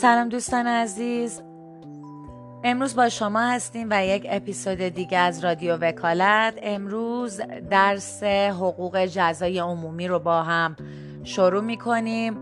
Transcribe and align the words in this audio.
سلام 0.00 0.28
دوستان 0.28 0.66
عزیز. 0.66 1.42
امروز 2.64 2.96
با 2.96 3.08
شما 3.08 3.40
هستیم 3.40 3.86
و 3.90 4.06
یک 4.06 4.26
اپیزود 4.30 4.78
دیگه 4.78 5.18
از 5.18 5.44
رادیو 5.44 5.76
وکالت. 5.76 6.58
امروز 6.62 7.40
درس 7.70 8.22
حقوق 8.22 9.04
جزای 9.04 9.58
عمومی 9.58 10.08
رو 10.08 10.18
با 10.18 10.42
هم 10.42 10.76
شروع 11.24 11.62
می 11.62 11.76
کنیم 11.76 12.36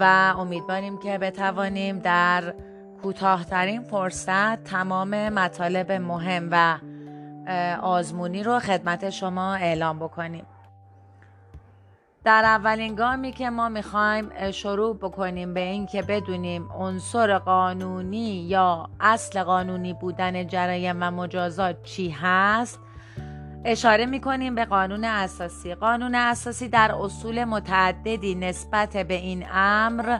و 0.00 0.34
امیدواریم 0.38 0.98
که 0.98 1.18
بتوانیم 1.18 1.98
در 1.98 2.54
کوتاهترین 3.02 3.82
فرصت 3.82 4.64
تمام 4.64 5.28
مطالب 5.28 5.92
مهم 5.92 6.48
و 6.52 6.78
آزمونی 7.82 8.42
رو 8.42 8.58
خدمت 8.58 9.10
شما 9.10 9.54
اعلام 9.54 9.98
بکنیم. 9.98 10.44
در 12.26 12.44
اولین 12.44 12.94
گامی 12.94 13.32
که 13.32 13.50
ما 13.50 13.68
می‌خوایم 13.68 14.50
شروع 14.50 14.96
بکنیم 14.96 15.54
به 15.54 15.60
این 15.60 15.86
که 15.86 16.02
بدونیم 16.02 16.68
عنصر 16.72 17.38
قانونی 17.38 18.46
یا 18.48 18.88
اصل 19.00 19.42
قانونی 19.42 19.92
بودن 19.92 20.46
جرایم 20.46 20.96
و 21.00 21.10
مجازات 21.10 21.82
چی 21.82 22.10
هست 22.10 22.80
اشاره 23.64 24.06
می‌کنیم 24.06 24.54
به 24.54 24.64
قانون 24.64 25.04
اساسی. 25.04 25.74
قانون 25.74 26.14
اساسی 26.14 26.68
در 26.68 26.94
اصول 27.00 27.44
متعددی 27.44 28.34
نسبت 28.34 28.96
به 28.96 29.14
این 29.14 29.46
امر 29.52 30.18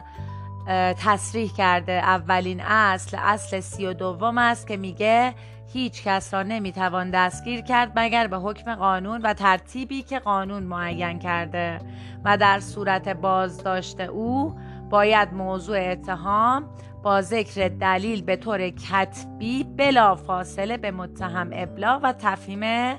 تصریح 1.03 1.53
کرده. 1.53 1.91
اولین 1.91 2.61
اصل 2.61 3.17
اصل 3.19 3.59
سی 3.59 3.85
و 3.85 3.93
دوم 3.93 4.37
است 4.37 4.67
که 4.67 4.77
میگه 4.77 5.33
هیچ 5.73 6.03
کس 6.03 6.33
را 6.33 6.43
نمی‌توان 6.43 7.11
دستگیر 7.11 7.61
کرد 7.61 7.91
مگر 7.95 8.27
به 8.27 8.37
حکم 8.37 8.75
قانون 8.75 9.21
و 9.21 9.33
ترتیبی 9.33 10.01
که 10.01 10.19
قانون 10.19 10.63
معین 10.63 11.19
کرده. 11.19 11.79
و 12.25 12.37
در 12.37 12.59
صورت 12.59 13.09
بازداشت 13.09 13.99
او 13.99 14.55
باید 14.89 15.33
موضوع 15.33 15.91
اتهام 15.91 16.65
با 17.03 17.21
ذکر 17.21 17.67
دلیل 17.67 18.21
به 18.21 18.35
طور 18.35 18.69
کتبی 18.69 19.63
بلا 19.63 20.15
فاصله 20.15 20.77
به 20.77 20.91
متهم 20.91 21.49
ابلاغ 21.53 21.99
و 22.03 22.13
تفهیم 22.13 22.95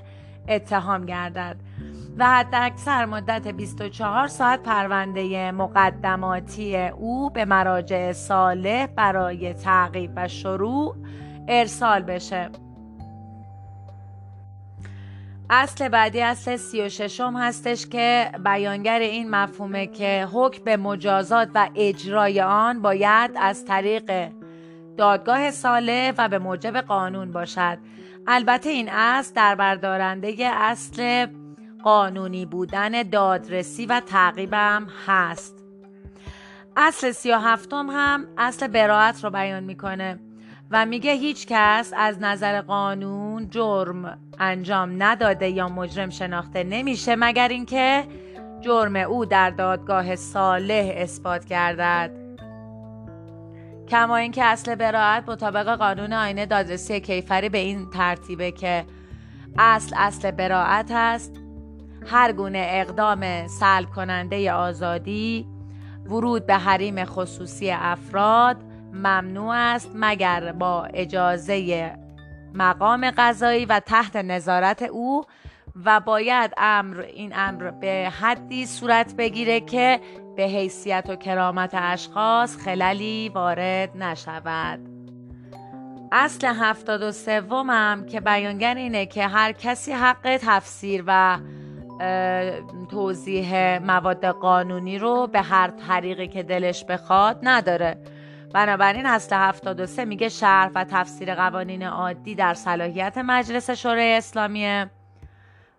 اتهام 0.48 1.06
گردد. 1.06 1.56
و 2.18 2.26
حتی 2.26 2.56
اکثر 2.56 3.04
مدت 3.04 3.48
24 3.48 4.26
ساعت 4.26 4.62
پرونده 4.62 5.52
مقدماتی 5.52 6.76
او 6.76 7.30
به 7.30 7.44
مراجع 7.44 8.12
صالح 8.12 8.86
برای 8.86 9.54
تعقیب 9.54 10.10
و 10.16 10.28
شروع 10.28 10.96
ارسال 11.48 12.02
بشه. 12.02 12.50
اصل 15.50 15.88
بعدی 15.88 16.20
اصل 16.20 16.56
سی 16.56 16.82
و 16.82 16.88
ششم 16.88 17.36
هستش 17.36 17.86
که 17.86 18.32
بیانگر 18.44 18.98
این 18.98 19.30
مفهومه 19.30 19.86
که 19.86 20.28
حکم 20.32 20.64
به 20.64 20.76
مجازات 20.76 21.48
و 21.54 21.68
اجرای 21.74 22.40
آن 22.40 22.82
باید 22.82 23.30
از 23.40 23.64
طریق 23.64 24.30
دادگاه 24.96 25.50
ساله 25.50 26.14
و 26.18 26.28
به 26.28 26.38
موجب 26.38 26.76
قانون 26.76 27.32
باشد. 27.32 27.78
البته 28.26 28.70
این 28.70 28.88
اصل 28.88 29.34
در 29.34 29.54
بردارنده 29.54 30.50
اصل 30.52 31.26
قانونی 31.82 32.46
بودن 32.46 33.02
دادرسی 33.02 33.86
و 33.86 34.00
تعقیبم 34.00 34.86
هست. 35.06 35.54
اصل 36.76 37.10
سی 37.10 37.32
و 37.32 37.38
هفتم 37.38 37.86
هم 37.90 38.26
اصل 38.38 38.66
براعت 38.66 39.24
رو 39.24 39.30
بیان 39.30 39.64
می‌کنه. 39.64 40.18
و 40.70 40.86
میگه 40.86 41.12
هیچ 41.12 41.46
کس 41.46 41.92
از 41.96 42.18
نظر 42.20 42.60
قانون 42.60 43.50
جرم 43.50 44.18
انجام 44.38 45.02
نداده 45.02 45.48
یا 45.48 45.68
مجرم 45.68 46.10
شناخته 46.10 46.64
نمیشه 46.64 47.16
مگر 47.18 47.48
اینکه 47.48 48.04
جرم 48.60 48.96
او 48.96 49.24
در 49.24 49.50
دادگاه 49.50 50.16
صالح 50.16 50.92
اثبات 50.96 51.44
گردد. 51.44 52.10
کما 53.88 54.16
اینکه 54.16 54.44
اصل 54.44 54.74
براعت 54.74 55.28
مطابق 55.28 55.76
قانون 55.76 56.12
آینه 56.12 56.46
دادرسی 56.46 57.00
کیفری 57.00 57.48
به 57.48 57.58
این 57.58 57.90
ترتیبه 57.90 58.50
که 58.50 58.84
اصل 59.58 59.94
اصل 59.98 60.30
براعت 60.30 60.90
است. 60.90 61.32
هر 62.06 62.32
گونه 62.32 62.66
اقدام 62.70 63.46
سلب 63.46 63.90
کننده 63.90 64.52
آزادی 64.52 65.46
ورود 66.06 66.46
به 66.46 66.54
حریم 66.54 67.04
خصوصی 67.04 67.70
افراد 67.70 68.67
ممنوع 68.98 69.54
است 69.54 69.90
مگر 69.94 70.52
با 70.52 70.84
اجازه 70.84 71.92
مقام 72.54 73.10
قضایی 73.10 73.64
و 73.64 73.80
تحت 73.80 74.16
نظارت 74.16 74.82
او 74.82 75.24
و 75.84 76.00
باید 76.00 76.52
امر 76.56 77.00
این 77.00 77.32
امر 77.36 77.70
به 77.70 78.12
حدی 78.20 78.66
صورت 78.66 79.14
بگیره 79.16 79.60
که 79.60 80.00
به 80.36 80.42
حیثیت 80.42 81.04
و 81.08 81.16
کرامت 81.16 81.70
اشخاص 81.74 82.56
خللی 82.56 83.28
وارد 83.28 83.96
نشود. 83.96 84.80
اصل 86.12 86.46
هفتاد 86.46 87.02
و 87.02 87.12
سومم 87.12 88.06
که 88.06 88.20
بیانگر 88.20 88.74
اینه 88.74 89.06
که 89.06 89.26
هر 89.26 89.52
کسی 89.52 89.92
حق 89.92 90.36
تفسیر 90.42 91.04
و 91.06 91.38
توضیح 92.90 93.78
مواد 93.78 94.24
قانونی 94.24 94.98
رو 94.98 95.26
به 95.26 95.40
هر 95.40 95.70
طریقی 95.70 96.28
که 96.28 96.42
دلش 96.42 96.84
بخواد 96.84 97.38
نداره. 97.42 97.98
بنابراین 98.54 99.06
اصل 99.06 99.36
73 99.36 100.04
میگه 100.04 100.28
شرح 100.28 100.70
و 100.74 100.84
تفسیر 100.84 101.34
قوانین 101.34 101.82
عادی 101.82 102.34
در 102.34 102.54
صلاحیت 102.54 103.18
مجلس 103.18 103.70
شورای 103.70 104.14
اسلامیه 104.14 104.90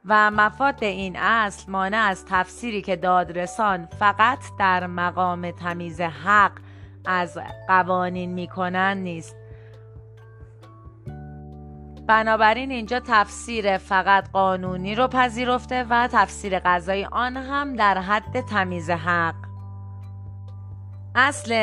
و 0.05 0.31
مفاد 0.31 0.83
این 0.83 1.15
اصل 1.17 1.71
مانع 1.71 1.97
از 1.97 2.25
تفسیری 2.25 2.81
که 2.81 2.95
دادرسان 2.95 3.85
فقط 3.85 4.39
در 4.59 4.87
مقام 4.87 5.51
تمیز 5.51 6.01
حق 6.01 6.51
از 7.05 7.37
قوانین 7.67 8.33
می‌کنن 8.33 8.97
نیست. 8.97 9.35
بنابراین 12.07 12.71
اینجا 12.71 12.99
تفسیر 12.99 13.77
فقط 13.77 14.31
قانونی 14.31 14.95
رو 14.95 15.07
پذیرفته 15.07 15.85
و 15.89 16.09
تفسیر 16.11 16.59
قضایی 16.59 17.05
آن 17.05 17.37
هم 17.37 17.75
در 17.75 17.97
حد 17.97 18.41
تمیز 18.41 18.89
حق. 18.89 19.48
اصل 21.15 21.53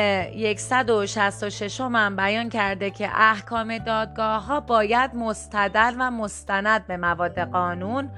166 0.57 1.81
هم 1.81 2.15
بیان 2.15 2.49
کرده 2.49 2.89
که 2.89 3.09
احکام 3.13 3.77
دادگاه 3.77 4.45
ها 4.45 4.59
باید 4.59 5.15
مستدل 5.15 5.95
و 5.99 6.11
مستند 6.11 6.87
به 6.87 6.97
مواد 6.97 7.39
قانون 7.39 8.09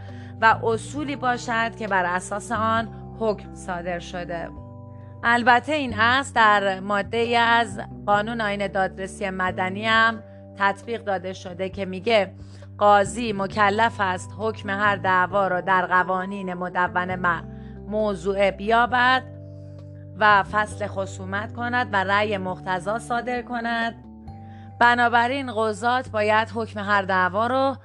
و 0.41 0.59
اصولی 0.63 1.15
باشد 1.15 1.75
که 1.75 1.87
بر 1.87 2.05
اساس 2.05 2.51
آن 2.51 2.89
حکم 3.19 3.53
صادر 3.53 3.99
شده. 3.99 4.49
البته 5.23 5.73
این 5.73 5.93
اصل 5.99 6.33
در 6.33 6.79
ماده 6.79 7.17
ای 7.17 7.35
از 7.35 7.81
قانون 8.05 8.41
آین 8.41 8.67
دادرسی 8.67 9.29
مدنی 9.29 9.85
هم 9.85 10.23
تطبیق 10.57 11.03
داده 11.03 11.33
شده 11.33 11.69
که 11.69 11.85
میگه 11.85 12.33
قاضی 12.77 13.33
مکلف 13.33 13.95
است 13.99 14.29
حکم 14.37 14.69
هر 14.69 14.95
دعوا 14.95 15.47
را 15.47 15.61
در 15.61 15.85
قوانین 15.85 16.53
مدون 16.53 17.43
موضوع 17.87 18.51
بیابد 18.51 19.38
و 20.19 20.43
فصل 20.43 20.87
خصومت 20.87 21.53
کند 21.53 21.89
و 21.93 22.03
رأی 22.03 22.37
مختزا 22.37 22.99
صادر 22.99 23.41
کند. 23.41 23.95
بنابراین 24.79 25.51
قضات 25.51 26.09
باید 26.09 26.49
حکم 26.55 26.79
هر 26.79 27.01
دعوا 27.01 27.47
رو 27.47 27.75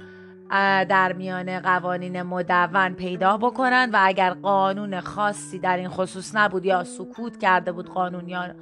در 0.88 1.12
میان 1.12 1.60
قوانین 1.60 2.22
مدون 2.22 2.94
پیدا 2.94 3.36
بکنند 3.36 3.94
و 3.94 3.98
اگر 4.00 4.30
قانون 4.30 5.00
خاصی 5.00 5.58
در 5.58 5.76
این 5.76 5.88
خصوص 5.88 6.34
نبود 6.34 6.64
یا 6.64 6.84
سکوت 6.84 7.38
کرده 7.38 7.72
بود 7.72 7.88
قانون 7.88 8.28
یا 8.28 8.54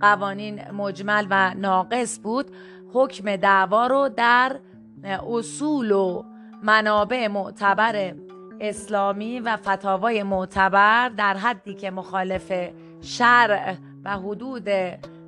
قوانین 0.00 0.70
مجمل 0.70 1.26
و 1.30 1.54
ناقص 1.54 2.20
بود 2.22 2.46
حکم 2.92 3.36
دعوا 3.36 3.86
رو 3.86 4.08
در 4.08 4.56
اصول 5.04 5.90
و 5.90 6.22
منابع 6.62 7.28
معتبر 7.28 8.14
اسلامی 8.60 9.40
و 9.40 9.56
فتاوای 9.56 10.22
معتبر 10.22 11.08
در 11.08 11.36
حدی 11.36 11.74
که 11.74 11.90
مخالف 11.90 12.52
شرع 13.00 13.74
و 14.04 14.18
حدود 14.18 14.68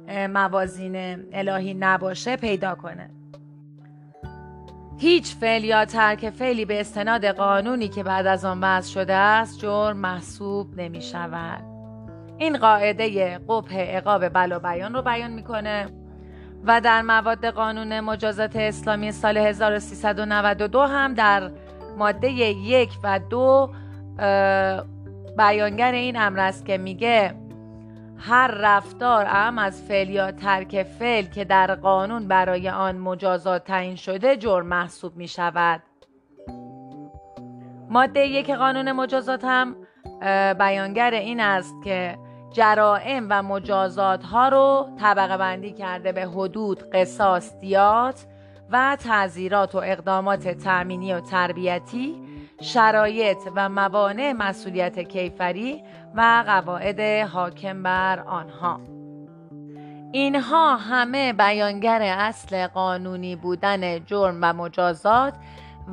موازین 0.09 1.25
الهی 1.33 1.75
نباشه 1.75 2.37
پیدا 2.37 2.75
کنه. 2.75 3.11
هیچ 4.99 5.35
فعل 5.35 5.65
یا 5.65 5.85
ترک 5.85 6.31
فعلی 6.31 6.65
به 6.65 6.81
استناد 6.81 7.25
قانونی 7.25 7.89
که 7.89 8.03
بعد 8.03 8.27
از 8.27 8.45
آن 8.45 8.61
وضع 8.61 8.91
شده 8.93 9.15
است 9.15 9.59
جرم 9.59 9.97
محسوب 9.97 10.81
نمی 10.81 11.03
شود 11.03 11.65
این 12.39 12.59
قاعده 12.59 13.39
قبه 13.39 13.97
اقاب 13.97 14.29
بلا 14.29 14.59
بیان 14.59 14.95
رو 14.95 15.03
بیان 15.03 15.31
می‌کنه 15.31 15.87
و 16.65 16.81
در 16.81 17.03
مواد 17.03 17.47
قانون 17.47 18.01
مجازات 18.01 18.57
اسلامی 18.57 19.13
سال 19.13 19.37
1392 19.37 20.81
هم 20.81 21.15
در 21.15 21.51
ماده 21.99 22.31
یک 22.31 22.91
و 23.03 23.21
دو 23.31 23.71
بیانگر 25.39 25.93
این 25.93 26.21
امر 26.21 26.41
است 26.41 26.67
که 26.67 26.79
میگه 26.79 27.35
هر 28.25 28.47
رفتار 28.47 29.27
ام 29.29 29.59
از 29.59 29.83
فعل 29.83 30.11
یا 30.11 30.33
ترک 30.33 30.83
فعل 30.83 31.25
که 31.25 31.45
در 31.45 31.75
قانون 31.75 32.29
برای 32.29 32.69
آن 32.69 32.99
مجازات 32.99 33.65
تعیین 33.65 33.97
شده 33.97 34.37
جرم 34.37 34.67
محسوب 34.67 35.17
می 35.17 35.29
شود 35.29 35.83
ماده 37.91 38.21
یک 38.21 38.51
قانون 38.51 38.93
مجازات 38.93 39.45
هم 39.45 39.77
بیانگر 40.59 41.11
این 41.11 41.41
است 41.41 41.75
که 41.85 42.19
جرائم 42.53 43.27
و 43.31 43.43
مجازات 43.43 44.25
ها 44.25 44.49
رو 44.49 44.89
طبقه 45.01 45.37
بندی 45.37 45.73
کرده 45.73 46.13
به 46.13 46.27
حدود 46.27 46.91
قصاص 46.91 47.59
دیات 47.61 48.27
و 48.71 48.97
تعذیرات 49.01 49.75
و 49.75 49.79
اقدامات 49.79 50.49
تأمینی 50.49 51.13
و 51.13 51.21
تربیتی 51.21 52.22
شرایط 52.63 53.39
و 53.57 53.69
موانع 53.69 54.33
مسئولیت 54.33 54.99
کیفری 54.99 55.83
و 56.15 56.45
قواعد 56.47 57.01
حاکم 57.29 57.83
بر 57.83 58.21
آنها. 58.21 58.81
اینها 60.13 60.77
همه 60.77 61.33
بیانگر 61.33 62.03
اصل 62.03 62.67
قانونی 62.67 63.37
بودن 63.37 64.05
جرم 64.05 64.39
و 64.43 64.53
مجازات 64.53 65.35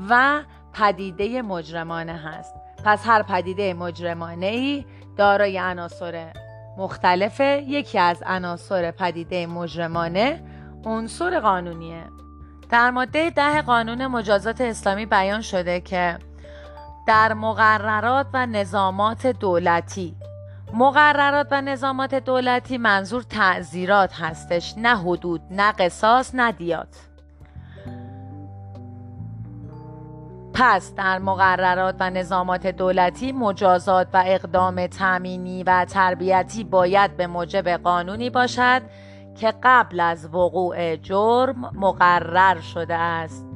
و 0.09 0.41
پدیده 0.73 1.41
مجرمانه 1.41 2.13
هست. 2.13 2.55
پس 2.85 3.07
هر 3.07 3.23
پدیده 3.23 3.73
مجرمانه 3.73 4.45
ای 4.45 4.85
دارای 5.17 5.57
عناصر 5.57 6.33
مختلفه 6.77 7.63
یکی 7.67 7.99
از 7.99 8.23
عناصر 8.25 8.91
پدیده 8.91 9.47
مجرمانه 9.47 10.43
عنصر 10.85 11.39
قانونیه. 11.39 12.03
در 12.69 12.91
ماده 12.91 13.29
ده 13.29 13.61
قانون 13.61 14.07
مجازات 14.07 14.61
اسلامی 14.61 15.05
بیان 15.05 15.41
شده 15.41 15.79
که 15.79 16.17
در 17.09 17.33
مقررات 17.33 18.27
و 18.33 18.45
نظامات 18.45 19.27
دولتی. 19.27 20.15
مقررات 20.73 21.47
و 21.51 21.61
نظامات 21.61 22.15
دولتی 22.15 22.77
منظور 22.77 23.21
تعذیرات 23.21 24.13
هستش 24.13 24.73
نه 24.77 24.97
حدود 24.97 25.41
نه 25.51 25.71
قصاص 25.71 26.35
نه 26.35 26.51
دیات. 26.51 26.97
پس 30.53 30.95
در 30.95 31.19
مقررات 31.19 31.95
و 31.99 32.09
نظامات 32.09 32.67
دولتی 32.67 33.31
مجازات 33.31 34.07
و 34.13 34.23
اقدام 34.25 34.87
تامینی 34.87 35.63
و 35.63 35.85
تربیتی 35.85 36.63
باید 36.63 37.17
به 37.17 37.27
موجب 37.27 37.69
قانونی 37.69 38.29
باشد 38.29 38.81
که 39.39 39.53
قبل 39.63 39.99
از 39.99 40.25
وقوع 40.35 40.95
جرم 40.95 41.71
مقرر 41.75 42.59
شده 42.59 42.95
است. 42.95 43.48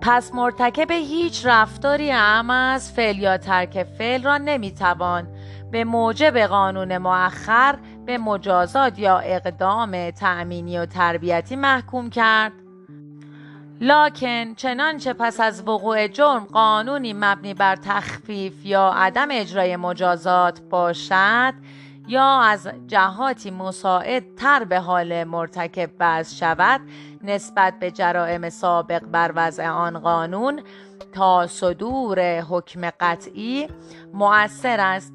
پس 0.00 0.34
مرتکب 0.34 0.90
هیچ 0.90 1.46
رفتاری 1.46 2.12
اعم 2.12 2.50
از 2.50 2.92
فعل 2.92 3.18
یا 3.18 3.38
ترک 3.38 3.82
فعل 3.82 4.22
را 4.22 4.38
نمی‌توان. 4.38 5.28
به 5.70 5.84
موجب 5.84 6.38
قانون 6.38 6.98
مؤخر 6.98 7.78
به 8.06 8.18
مجازات 8.18 8.98
یا 8.98 9.18
اقدام 9.18 10.10
تأمینی 10.10 10.78
و 10.78 10.86
تربیتی 10.86 11.56
محکوم 11.56 12.10
کرد. 12.10 12.52
لاکن 13.80 14.54
چنانچه 14.54 15.12
پس 15.12 15.40
از 15.40 15.68
وقوع 15.68 16.08
جرم 16.08 16.44
قانونی 16.44 17.12
مبنی 17.12 17.54
بر 17.54 17.76
تخفیف 17.76 18.66
یا 18.66 18.92
عدم 18.96 19.28
اجرای 19.30 19.76
مجازات 19.76 20.60
باشد 20.60 21.54
یا 22.08 22.40
از 22.40 22.68
جهاتی 22.86 23.50
مساعد 23.50 24.34
تر 24.34 24.64
به 24.64 24.80
حال 24.80 25.24
مرتکب 25.24 25.98
بعض 25.98 26.34
شود 26.34 26.80
نسبت 27.22 27.78
به 27.78 27.90
جرائم 27.90 28.48
سابق 28.50 29.00
بر 29.00 29.32
وضع 29.34 29.68
آن 29.68 29.98
قانون 29.98 30.62
تا 31.12 31.46
صدور 31.46 32.40
حکم 32.40 32.90
قطعی 33.00 33.68
مؤثر 34.14 34.80
است 34.80 35.14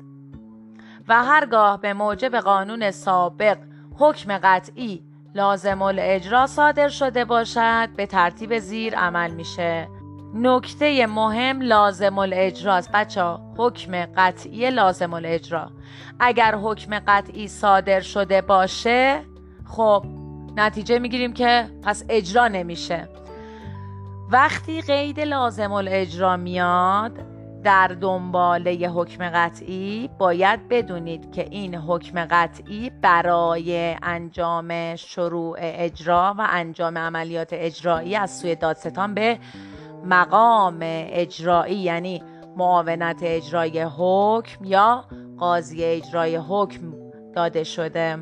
و 1.08 1.24
هرگاه 1.24 1.82
به 1.82 1.94
موجب 1.94 2.36
قانون 2.36 2.92
سابق 2.92 3.58
حکم 4.00 4.38
قطعی 4.38 5.04
لازم 5.36 5.82
الاجرا 5.82 6.48
صادر 6.48 6.88
شده 6.88 7.26
باشد 7.26 7.90
به 7.96 8.06
ترتیب 8.06 8.60
زیر 8.60 8.96
عمل 8.96 9.32
میشه. 9.32 10.03
نکته 10.34 11.08
مهم 11.08 11.62
لازم 11.62 12.18
الاجراست 12.18 12.92
بچه 12.92 13.38
حکم 13.58 14.06
قطعی 14.06 14.70
لازم 14.70 15.14
الاجرا. 15.14 15.70
اگر 16.20 16.56
حکم 16.56 17.00
قطعی 17.08 17.48
صادر 17.48 18.00
شده 18.00 18.42
باشه 18.42 19.22
خب 19.66 20.06
نتیجه 20.58 21.00
می‌گیریم 21.00 21.34
که 21.34 21.70
پس 21.84 22.04
اجرا 22.10 22.48
نمیشه. 22.48 23.10
وقتی 24.32 24.82
قید 24.82 25.20
لازم 25.20 25.72
الاجرا 25.72 26.38
میاد 26.38 27.20
در 27.64 27.88
دنباله 27.88 28.90
حکم 28.90 29.30
قطعی 29.30 30.10
باید 30.18 30.68
بدونید 30.68 31.32
که 31.32 31.48
این 31.52 31.76
حکم 31.76 32.26
قطعی 32.26 32.92
برای 33.02 33.96
انجام 34.04 34.96
شروع 34.96 35.58
اجرا 35.60 36.36
و 36.38 36.48
انجام 36.50 36.98
عملیات 36.98 37.50
اجرایی 37.52 38.16
از 38.16 38.40
سوی 38.40 38.56
دادستان 38.56 39.14
به 39.14 39.40
مقام 40.04 40.80
اجرایی 40.82 41.76
یعنی 41.76 42.24
معاونت 42.58 43.20
اجرای 43.22 43.88
حکم 43.98 44.66
یا 44.66 45.06
قاضی 45.40 45.84
اجرای 45.84 46.36
حکم 46.36 46.94
داده 47.36 47.64
شده. 47.64 48.18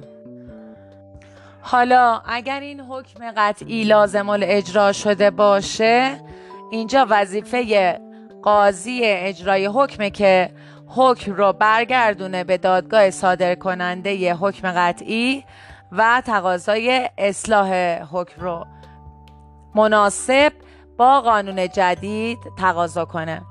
حالا 1.61 2.21
اگر 2.25 2.59
این 2.59 2.79
حکم 2.79 3.31
قطعی 3.37 3.83
لازم 3.83 4.29
اجرا 4.29 4.91
شده 4.91 5.31
باشه 5.31 6.21
اینجا 6.71 7.07
وظیفه 7.09 7.99
قاضی 8.41 9.01
اجرای 9.03 9.65
حکمه 9.65 10.09
که 10.09 10.49
حکم 10.87 11.33
رو 11.33 11.53
برگردونه 11.53 12.43
به 12.43 12.57
دادگاه 12.57 13.09
صادر 13.09 13.55
کننده 13.55 14.33
حکم 14.33 14.71
قطعی 14.71 15.43
و 15.91 16.21
تقاضای 16.25 17.09
اصلاح 17.17 17.73
حکم 18.11 18.41
رو. 18.41 18.65
مناسب 19.75 20.53
با 21.01 21.21
قانون 21.21 21.67
جدید 21.67 22.39
تقاضا 22.57 23.05
کنه. 23.05 23.41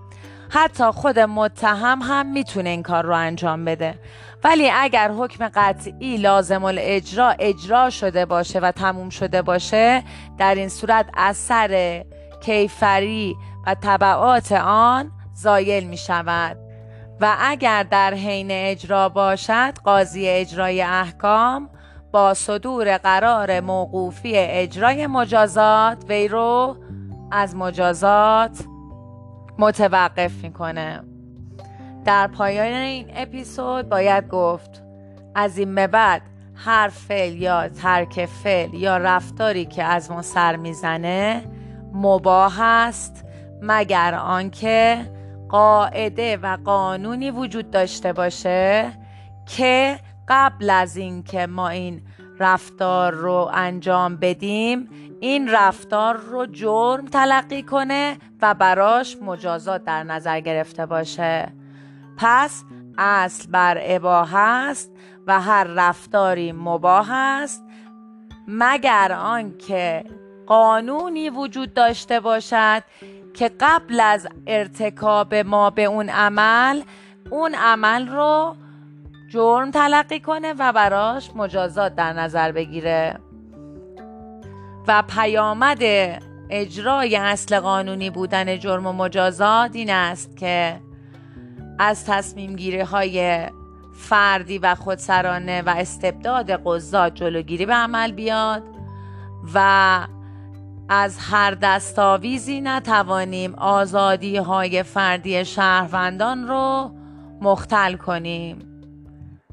حتی 0.50 0.84
خود 0.84 1.18
متهم 1.18 1.98
هم 2.02 2.26
می‌تونه 2.32 2.70
این 2.70 2.82
کار 2.82 3.04
رو 3.04 3.14
انجام 3.14 3.64
بده. 3.64 3.98
ولی 4.44 4.70
اگر 4.70 5.10
حکم 5.10 5.48
قطعی 5.54 6.16
لازم 6.16 6.64
الاجرا 6.64 7.34
اجرا 7.38 7.90
شده 7.90 8.26
باشه 8.26 8.60
و 8.60 8.72
تموم 8.72 9.08
شده 9.08 9.42
باشه 9.42 10.04
در 10.38 10.54
این 10.54 10.68
صورت 10.68 11.06
اثر 11.14 12.04
کیفری 12.40 13.36
و 13.66 13.74
طبعات 13.74 14.52
آن 14.52 15.12
زایل 15.34 15.84
می 15.84 15.96
شود 15.96 16.56
و 17.20 17.36
اگر 17.40 17.82
در 17.82 18.14
حین 18.14 18.50
اجرا 18.50 19.08
باشد 19.08 19.72
قاضی 19.84 20.28
اجرای 20.28 20.82
احکام 20.82 21.70
با 22.12 22.34
صدور 22.34 22.96
قرار 22.96 23.60
موقوفی 23.60 24.32
اجرای 24.36 25.06
مجازات 25.06 26.04
وی 26.08 26.28
رو 26.28 26.76
از 27.30 27.56
مجازات 27.56 28.64
متوقف 29.58 30.32
می‌کنه. 30.42 31.00
در 32.04 32.26
پایان 32.26 32.66
این 32.66 33.06
اپیزود 33.14 33.88
باید 33.88 34.28
گفت 34.28 34.82
از 35.34 35.58
این 35.58 35.74
به 35.74 35.86
بعد 35.86 36.22
هر 36.54 36.88
فعل 36.88 37.42
یا 37.42 37.68
ترک 37.68 38.26
فعل 38.26 38.74
یا 38.74 38.96
رفتاری 38.96 39.64
که 39.64 39.84
از 39.84 40.10
ما 40.10 40.22
سر 40.22 40.56
می‌زنه 40.56 41.44
مباه 41.92 42.60
است 42.60 43.24
مگر 43.62 44.14
آنکه 44.14 45.06
قاعده 45.48 46.36
و 46.36 46.56
قانونی 46.64 47.30
وجود 47.30 47.70
داشته 47.70 48.12
باشه 48.12 48.92
که 49.46 49.98
قبل 50.28 50.70
از 50.70 50.96
اینکه 50.96 51.46
ما 51.46 51.68
این 51.68 52.02
رفتار 52.40 53.12
رو 53.12 53.50
انجام 53.54 54.16
بدیم 54.16 54.88
این 55.20 55.48
رفتار 55.50 56.16
رو 56.16 56.46
جرم 56.46 57.06
تلقی 57.06 57.62
کنه 57.62 58.18
و 58.42 58.54
براش 58.54 59.16
مجازات 59.22 59.84
در 59.84 60.04
نظر 60.04 60.40
گرفته 60.40 60.86
باشه. 60.86 61.52
پس 62.16 62.64
اصل 62.98 63.50
بر 63.50 63.78
اباه 63.80 64.36
است 64.36 64.90
و 65.26 65.40
هر 65.40 65.64
رفتاری 65.64 66.52
مباه 66.52 67.12
است 67.12 67.64
مگر 68.48 69.12
آنکه 69.12 70.04
قانونی 70.46 71.30
وجود 71.30 71.74
داشته 71.74 72.20
باشد 72.20 72.82
که 73.34 73.50
قبل 73.60 74.00
از 74.00 74.28
ارتکاب 74.46 75.34
ما 75.34 75.70
به 75.70 75.84
اون 75.84 76.08
عمل 76.08 76.82
اون 77.30 77.54
عمل 77.54 78.08
رو 78.08 78.56
جرم 79.30 79.70
تلقی 79.70 80.20
کنه 80.20 80.54
و 80.58 80.72
براش 80.72 81.30
مجازات 81.34 81.94
در 81.94 82.12
نظر 82.12 82.52
بگیره. 82.52 83.18
و 84.88 85.02
پیامد 85.02 85.78
اجرای 86.50 87.16
اصل 87.16 87.60
قانونی 87.60 88.10
بودن 88.10 88.58
جرم 88.58 88.86
و 88.86 88.92
مجازات 88.92 89.76
این 89.76 89.90
است 89.90 90.36
که 90.36 90.80
از 91.78 92.06
تصمیم 92.06 92.56
گیری 92.56 92.80
های 92.80 93.46
فردی 93.94 94.58
و 94.58 94.74
خودسرانه 94.74 95.62
و 95.62 95.68
استبداد 95.68 96.50
قضات 96.50 97.14
جلوگیری 97.14 97.66
به 97.66 97.74
عمل 97.74 98.12
بیاد 98.12 98.62
و 99.54 100.00
از 100.88 101.18
هر 101.18 101.50
دستاویزی 101.50 102.60
نتوانیم 102.60 103.54
آزادی 103.54 104.36
های 104.36 104.82
فردی 104.82 105.44
شهروندان 105.44 106.48
رو 106.48 106.90
مختل 107.40 107.96
کنیم. 107.96 108.69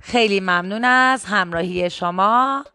خیلی 0.08 0.40
ممنون 0.40 0.86
از 0.86 1.26
همراهی 1.26 1.90
شما. 1.90 2.66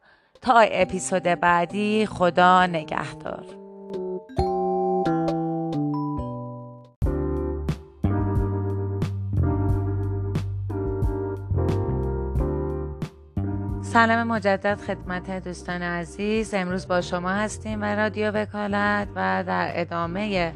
تا 0.40 0.58
اپیزود 0.58 1.22
بعدی 1.22 2.06
خدا 2.06 2.66
نگهدار. 2.66 3.44
سلام 13.82 14.22
مجدد 14.22 14.78
خدمت 14.86 15.44
دوستان 15.44 15.82
عزیز. 15.82 16.54
امروز 16.54 16.88
با 16.88 17.00
شما 17.00 17.30
هستیم 17.30 17.82
و 17.82 17.84
رادیو 17.84 18.30
وکالت 18.30 19.08
و 19.16 19.44
در 19.46 19.72
ادامه 19.74 20.54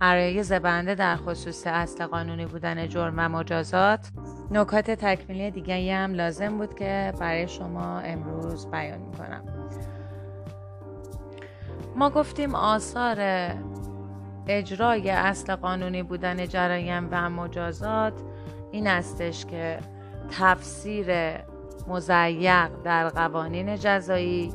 عرایز 0.00 0.52
بنده 0.52 0.94
در 0.94 1.16
خصوص 1.16 1.66
اصل 1.66 2.06
قانونی 2.06 2.46
بودن 2.46 2.88
جرم 2.88 3.14
و 3.16 3.28
مجازات 3.28 4.10
نکات 4.50 4.90
تکمیلی 4.90 5.50
دیگری 5.50 5.90
هم 5.90 6.14
لازم 6.14 6.58
بود 6.58 6.74
که 6.74 7.12
برای 7.20 7.48
شما 7.48 7.98
امروز 7.98 8.70
بیان 8.70 8.98
می‌کنم. 8.98 9.44
ما 11.96 12.10
گفتیم 12.10 12.54
آثار 12.54 13.16
اجرای 14.48 15.10
اصل 15.10 15.54
قانونی 15.54 16.02
بودن 16.02 16.46
جرایم 16.46 17.08
و 17.10 17.30
مجازات 17.30 18.12
این 18.72 18.86
استش 18.86 19.46
که 19.46 19.78
تفسیر 20.30 21.06
مزیق 21.88 22.68
در 22.84 23.08
قوانین 23.08 23.76
جزایی 23.76 24.52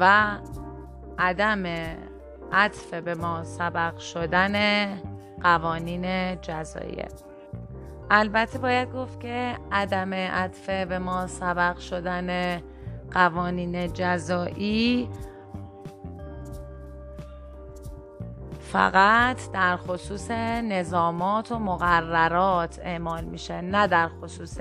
و 0.00 0.36
عدم 1.18 1.62
عطف 2.52 2.94
به 2.94 3.14
ما 3.14 3.44
سبق 3.44 3.98
شدن 3.98 4.86
قوانین 5.42 6.36
جزایی. 6.40 7.04
البته 8.10 8.58
باید 8.58 8.92
گفت 8.92 9.20
که 9.20 9.56
عدم 9.72 10.14
عطف 10.14 10.70
به 10.70 10.98
ما 10.98 11.26
سبق 11.26 11.78
شدن 11.78 12.60
قوانین 13.12 13.92
جزایی 13.92 15.08
فقط 18.60 19.50
در 19.52 19.76
خصوص 19.76 20.30
نظامات 20.30 21.52
و 21.52 21.58
مقررات 21.58 22.80
اعمال 22.82 23.24
میشه 23.24 23.60
نه 23.60 23.86
در 23.86 24.08
خصوص 24.08 24.58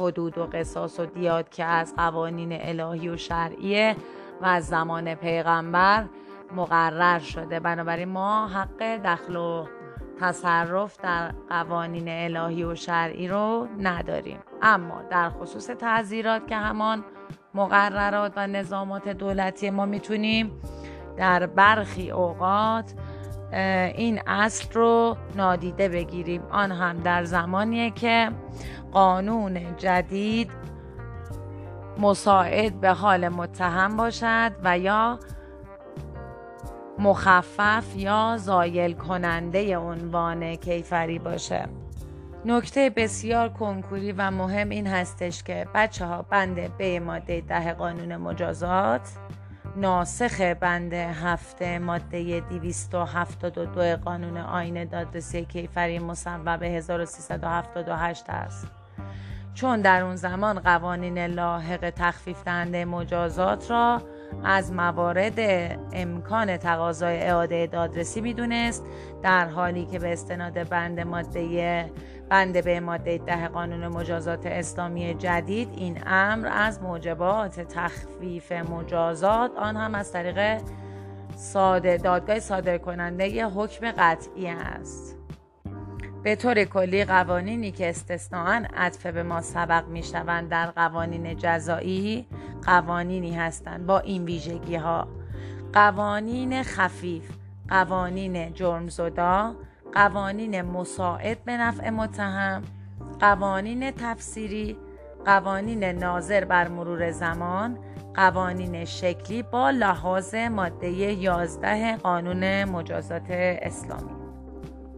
حدود 0.00 0.38
و 0.38 0.46
قصاص 0.46 1.00
و 1.00 1.06
دیاد 1.06 1.48
که 1.48 1.64
از 1.64 1.94
قوانین 1.96 2.52
الهی 2.52 3.08
و 3.08 3.16
شرعیه 3.16 3.96
و 4.42 4.46
از 4.46 4.66
زمان 4.66 5.14
پیغمبر 5.14 6.04
مقرر 6.56 7.18
شده. 7.18 7.60
بنابراین 7.60 8.08
ما 8.08 8.48
حق 8.48 8.82
دخل 9.04 9.36
و 9.36 9.66
تصرف 10.20 11.00
در 11.02 11.32
قوانین 11.48 12.08
الهی 12.08 12.64
و 12.64 12.74
شرعی 12.74 13.28
رو 13.28 13.68
نداریم. 13.78 14.38
اما 14.62 15.02
در 15.10 15.30
خصوص 15.30 15.66
تعذیرات 15.66 16.46
که 16.46 16.56
همان 16.56 17.04
مقررات 17.54 18.32
و 18.36 18.46
نظامات 18.46 19.08
دولتی 19.08 19.70
ما 19.70 19.86
می‌تونیم 19.86 20.60
در 21.16 21.46
برخی 21.46 22.10
اوقات 22.10 22.94
این 23.52 24.22
اصل 24.26 24.72
رو 24.72 25.16
نادیده 25.36 25.88
بگیریم. 25.88 26.42
آن 26.50 26.72
هم 26.72 26.96
در 26.96 27.24
زمانیه 27.24 27.90
که 27.90 28.30
قانون 28.92 29.76
جدید 29.76 30.50
مساعد 31.98 32.80
به 32.80 32.90
حال 32.90 33.28
متهم 33.28 33.96
باشد 33.96 34.52
و 34.64 34.78
یا 34.78 35.18
مخفف 37.00 37.96
یا 37.96 38.36
زایل 38.38 38.92
کننده 38.92 39.78
عنوان 39.78 40.56
کیفری 40.56 41.18
باشه. 41.18 41.68
نکته 42.44 42.90
بسیار 42.90 43.48
کنکوری 43.48 44.12
و 44.12 44.30
مهم 44.30 44.68
این 44.68 44.86
هستش 44.86 45.42
که 45.42 45.66
بچه 45.74 46.06
ها 46.06 46.22
بند 46.22 46.76
به 46.76 47.00
ماده 47.00 47.40
ده 47.40 47.72
قانون 47.72 48.16
مجازات 48.16 49.08
ناسخ 49.76 50.40
بند 50.40 50.92
هفته 50.92 51.78
ماده 51.78 52.40
272 52.40 53.96
قانون 53.96 54.36
آین 54.36 54.84
دادرسی 54.84 55.44
کیفری 55.44 55.98
مصوب 55.98 56.62
1378 56.62 58.30
است. 58.30 58.66
چون 59.54 59.80
در 59.80 60.02
اون 60.02 60.16
زمان 60.16 60.60
قوانین 60.60 61.18
لاحق 61.26 61.90
تخفیف 61.90 62.44
دهنده 62.44 62.84
مجازات 62.84 63.70
را 63.70 64.02
از 64.44 64.72
موارد 64.72 65.40
امکان 65.92 66.56
تقاضای 66.56 67.18
اعاده 67.18 67.66
دادرسی 67.66 68.20
می‌دونست 68.20 68.84
در 69.22 69.48
حالی 69.48 69.86
که 69.86 69.98
به 69.98 70.12
استناد 70.12 70.68
بند 70.68 71.00
ماده 71.00 71.90
بند 72.30 72.64
به 72.64 72.80
ماده 72.80 73.18
ده 73.18 73.48
قانون 73.48 73.88
مجازات 73.88 74.46
اسلامی 74.46 75.14
جدید 75.14 75.68
این 75.76 76.02
امر 76.06 76.48
از 76.52 76.82
موجبات 76.82 77.60
تخفیف 77.60 78.52
مجازات 78.52 79.56
آن 79.56 79.76
هم 79.76 79.94
از 79.94 80.12
طریق 80.12 80.62
ساده 81.36 81.96
دادگاه 81.96 82.40
صادر 82.40 82.78
کننده 82.78 83.46
حکم 83.46 83.92
قطعی 83.92 84.48
است. 84.48 85.19
به 86.22 86.36
طور 86.36 86.64
کلی 86.64 87.04
قوانینی 87.04 87.70
که 87.70 87.88
استثناا 87.90 88.62
عطف 88.76 89.06
به 89.06 89.22
ما 89.22 89.40
سبق 89.40 89.84
می 89.88 90.02
شوند 90.02 90.48
در 90.48 90.66
قوانین 90.66 91.36
جزایی 91.36 92.26
قوانینی 92.66 93.34
هستند 93.34 93.86
با 93.86 93.98
این 93.98 94.24
ویژگی 94.24 94.76
ها 94.76 95.08
قوانین 95.72 96.62
خفیف 96.62 97.30
قوانین 97.68 98.54
جرمزدا 98.54 99.54
قوانین 99.94 100.62
مساعد 100.62 101.44
به 101.44 101.56
نفع 101.56 101.90
متهم 101.90 102.62
قوانین 103.20 103.90
تفسیری 103.90 104.76
قوانین 105.24 105.84
ناظر 105.84 106.44
بر 106.44 106.68
مرور 106.68 107.10
زمان 107.10 107.78
قوانین 108.14 108.84
شکلی 108.84 109.42
با 109.42 109.70
لحاظ 109.70 110.34
ماده 110.34 110.90
11 110.90 111.96
قانون 111.96 112.64
مجازات 112.64 113.30
اسلامی. 113.30 114.19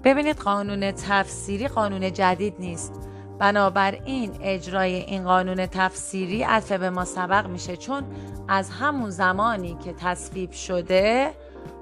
ببینید 0.05 0.37
قانون 0.37 0.91
تفسیری 0.91 1.69
قانون 1.69 2.13
جدید 2.13 2.55
نیست. 2.59 3.09
بنابراین 3.39 4.37
اجرای 4.41 4.95
این 4.95 5.25
قانون 5.25 5.67
تفسیری 5.67 6.43
عطف 6.43 6.73
به 6.73 6.91
ما 6.91 7.05
سبق 7.05 7.47
میشه 7.47 7.77
چون 7.77 8.05
از 8.49 8.71
همون 8.71 9.11
زمانی 9.11 9.77
که 9.85 9.93
تصویب 9.93 10.51
شده 10.51 11.31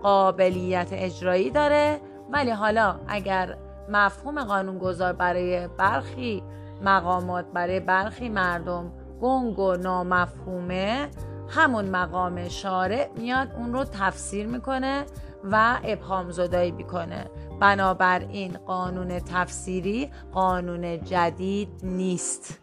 قابلیت 0.02 0.88
اجرایی 0.92 1.50
داره. 1.50 2.00
ولی 2.30 2.50
حالا 2.50 2.96
اگر 3.08 3.56
مفهوم 3.88 4.44
قانون 4.44 4.78
گذار 4.78 5.12
برای 5.12 5.68
برخی 5.68 6.42
مقامات 6.84 7.44
برای 7.54 7.80
برخی 7.80 8.28
مردم 8.28 8.92
گنگ 9.20 9.58
و 9.58 9.76
نامفهومه 9.76 11.08
همون 11.48 11.84
مقام 11.84 12.48
شارع 12.48 13.08
میاد 13.16 13.48
اون 13.58 13.72
رو 13.72 13.84
تفسیر 13.84 14.46
می‌کنه 14.46 15.04
و 15.44 15.78
ابهام 15.84 16.30
زدایی 16.30 16.70
می‌کنه. 16.70 17.26
بنابراین 17.60 18.52
قانون 18.52 19.18
تفسیری 19.18 20.10
قانون 20.32 21.04
جدید 21.04 21.68
نیست. 21.82 22.60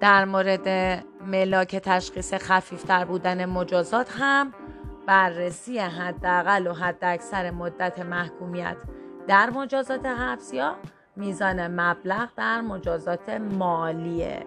در 0.00 0.24
مورد 0.24 0.68
ملاک 1.26 1.76
تشخیص 1.76 2.34
خفیفتر 2.34 3.04
بودن 3.04 3.44
مجازات 3.44 4.10
هم 4.18 4.52
بررسی 5.06 5.78
حداقل 5.78 6.66
و 6.66 6.72
حداکثر 6.72 7.50
مدت 7.50 7.98
محکومیت 7.98 8.76
در 9.28 9.50
مجازات 9.50 10.06
حبس 10.06 10.52
یا 10.54 10.76
میزان 11.16 11.80
مبلغ 11.80 12.28
در 12.36 12.60
مجازات 12.60 13.28
مالیه. 13.28 14.46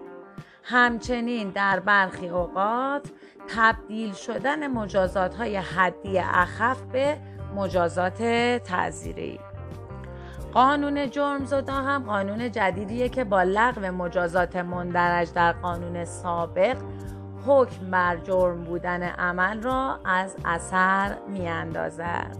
همچنین 0.62 1.50
در 1.50 1.80
برخی 1.80 2.28
اوقات 2.28 3.10
تبدیل 3.56 4.12
شدن 4.12 4.66
مجازات 4.66 5.34
های 5.34 5.56
حدی 5.56 6.18
اخف 6.18 6.82
به 6.82 7.18
مجازات 7.54 8.22
تعذیری. 8.58 9.40
قانون 10.54 11.10
جرم 11.10 11.44
زدا 11.44 11.72
هم 11.72 12.04
قانون 12.04 12.50
جدیدیه 12.52 13.08
که 13.08 13.24
با 13.24 13.42
لغو 13.42 13.80
مجازات 13.80 14.56
مندرج 14.56 15.32
در 15.32 15.52
قانون 15.52 16.04
سابق 16.04 16.76
حکم 17.46 17.90
بر 17.90 18.16
جرم 18.16 18.64
بودن 18.64 19.02
عمل 19.02 19.62
را 19.62 20.00
از 20.04 20.36
اثر 20.44 21.18
میاندازد 21.28 22.36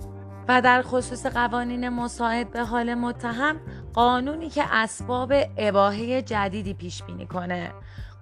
و 0.49 0.61
در 0.61 0.83
خصوص 0.83 1.27
قوانین 1.27 1.89
مساعد 1.89 2.51
به 2.51 2.65
حال 2.65 2.95
متهم 2.95 3.61
قانونی 3.95 4.49
که 4.49 4.65
اسباب 4.71 5.33
اباهه 5.57 6.23
جدیدی 6.23 6.75
پیش 6.75 7.03
بینی 7.03 7.27
کنه. 7.27 7.73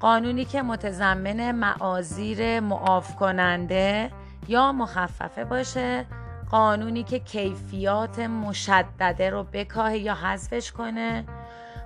قانونی 0.00 0.44
که 0.44 0.62
متضمن 0.62 1.52
معاذیر 1.52 2.60
معاف 2.60 3.16
کننده 3.16 4.10
یا 4.48 4.72
مخففه 4.72 5.44
باشه 5.44 6.06
قانونی 6.50 7.02
که 7.02 7.18
کیفیات 7.18 8.18
مشدده 8.18 9.30
رو 9.30 9.46
بکاهه 9.52 9.98
یا 9.98 10.14
حذفش 10.14 10.72
کنه 10.72 11.24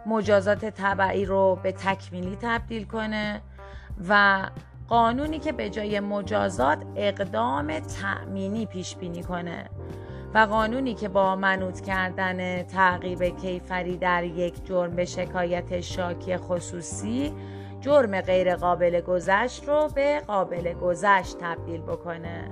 مجازات 0.06 0.64
طبعی 0.64 1.24
رو 1.24 1.58
به 1.62 1.72
تکمیلی 1.72 2.38
تبدیل 2.40 2.84
کنه 2.84 3.42
و 4.08 4.42
قانونی 4.88 5.38
که 5.38 5.52
به 5.52 5.70
جای 5.70 6.00
مجازات 6.00 6.78
اقدام 6.96 7.80
تأمینی 7.80 8.66
پیش 8.66 8.96
بینی 8.96 9.22
کنه 9.22 9.64
و 10.34 10.38
قانونی 10.38 10.94
که 10.94 11.08
با 11.08 11.36
منوط 11.36 11.80
کردن 11.80 12.62
تعقیب 12.62 13.22
کیفری 13.40 13.96
در 13.96 14.24
یک 14.24 14.64
جرم 14.64 14.90
به 14.90 15.04
شکایت 15.04 15.80
شاکی 15.80 16.36
خصوصی 16.36 17.32
جرم 17.80 18.20
غیر 18.20 18.56
قابل 18.56 19.00
گذشت 19.00 19.68
رو 19.68 19.88
به 19.94 20.22
قابل 20.26 20.72
گذشت 20.72 21.38
تبدیل 21.38 21.80
بکنه. 21.80 22.50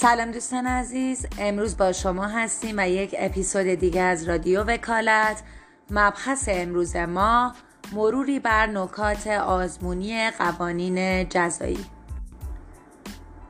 سلام 0.00 0.30
دوستان 0.30 0.66
عزیز. 0.66 1.26
امروز 1.38 1.76
با 1.76 1.92
شما 1.92 2.26
هستیم 2.26 2.74
و 2.78 2.88
یک 2.88 3.14
اپیزود 3.18 3.66
دیگه 3.66 4.00
از 4.00 4.28
رادیو 4.28 4.62
وکالت. 4.62 5.42
مبحث 5.90 6.48
امروز 6.52 6.96
ما 6.96 7.54
مروری 7.92 8.40
بر 8.40 8.66
نکات 8.66 9.26
آزمونی 9.26 10.30
قوانین 10.30 11.28
جزایی. 11.28 11.86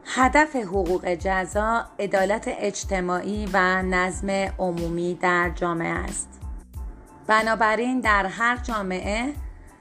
هدف 0.04 0.56
حقوق 0.56 1.08
جزا 1.14 1.84
عدالت 1.98 2.44
اجتماعی 2.46 3.48
و 3.52 3.82
نظم 3.82 4.30
عمومی 4.58 5.14
در 5.14 5.50
جامعه 5.50 5.94
است. 5.94 6.40
بنابراین 7.26 8.00
در 8.00 8.26
هر 8.26 8.56
جامعه 8.56 9.32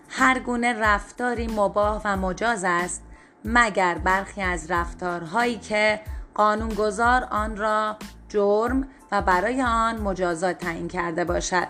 هر 0.09 0.39
گونه 0.39 0.73
رفتاری 0.73 1.47
مباه 1.47 2.01
و 2.05 2.17
مجاز 2.17 2.63
است 2.63 3.03
مگر 3.45 3.97
برخی 3.97 4.41
از 4.41 4.71
رفتارهایی 4.71 5.57
که 5.57 5.99
قانونگذار 6.33 7.27
آن 7.31 7.57
را 7.57 7.95
جرم 8.29 8.87
و 9.11 9.21
برای 9.21 9.61
آن 9.61 10.01
مجازات 10.01 10.57
تعیین 10.57 10.87
کرده 10.87 11.25
باشد. 11.25 11.67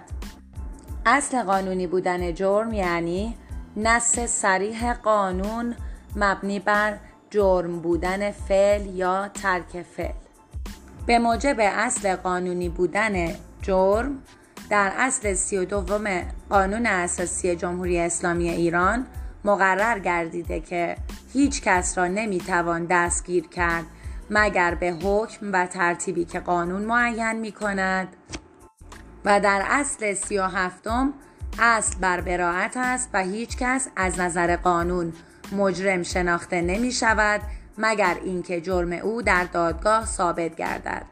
اصل 1.06 1.44
قانونی 1.44 1.88
بودن 1.88 2.34
جرم 2.34 2.74
یعنی 2.74 3.38
نص 3.78 4.20
سریح 4.20 4.94
قانون 4.94 5.76
مبنی 6.16 6.60
بر 6.60 6.98
جرم 7.30 7.80
بودن 7.80 8.32
فعل 8.32 8.86
یا 8.86 9.28
ترک 9.28 9.82
فعل. 9.82 10.14
به 11.06 11.20
موجب 11.20 11.56
اصل 11.60 12.16
قانونی 12.16 12.70
بودن 12.70 13.36
جرم 13.62 14.24
در 14.70 14.92
اصل 14.98 15.34
سی 15.34 15.58
و 15.58 15.66
دوم 15.66 16.22
قانون 16.50 16.86
اساسی 16.86 17.56
جمهوری 17.56 18.00
اسلامی 18.00 18.50
ایران 18.50 19.06
مقرر 19.46 20.00
گردیده 20.00 20.60
که 20.60 20.96
هیچ 21.34 21.62
کس 21.62 21.98
را 21.98 22.08
نمی‌توان 22.08 22.86
دستگیر 22.86 23.48
کرد 23.48 23.86
مگر 24.30 24.76
به 24.76 24.92
حکم 25.04 25.50
و 25.54 25.66
ترتیبی 25.66 26.26
که 26.26 26.40
قانون 26.40 26.82
معین 26.82 27.34
می 27.34 27.52
کند 27.52 28.08
و 29.26 29.40
در 29.40 29.64
اصل 29.70 30.14
سی 30.14 30.38
و 30.38 30.44
هفتم 30.44 31.14
اصل 31.60 31.98
بر 32.00 32.22
براعت 32.22 32.78
است 32.78 33.10
و 33.14 33.24
هیچ 33.24 33.58
کس 33.58 33.88
از 33.96 34.20
نظر 34.20 34.56
قانون 34.56 35.14
مجرم 35.52 36.04
شناخته 36.04 36.62
نمی 36.62 36.92
شود 36.92 37.42
مگر 37.78 38.18
اینکه 38.24 38.62
جرم 38.62 38.92
او 38.92 39.22
در 39.22 39.44
دادگاه 39.44 40.06
ثابت 40.06 40.56
گردد. 40.56 41.06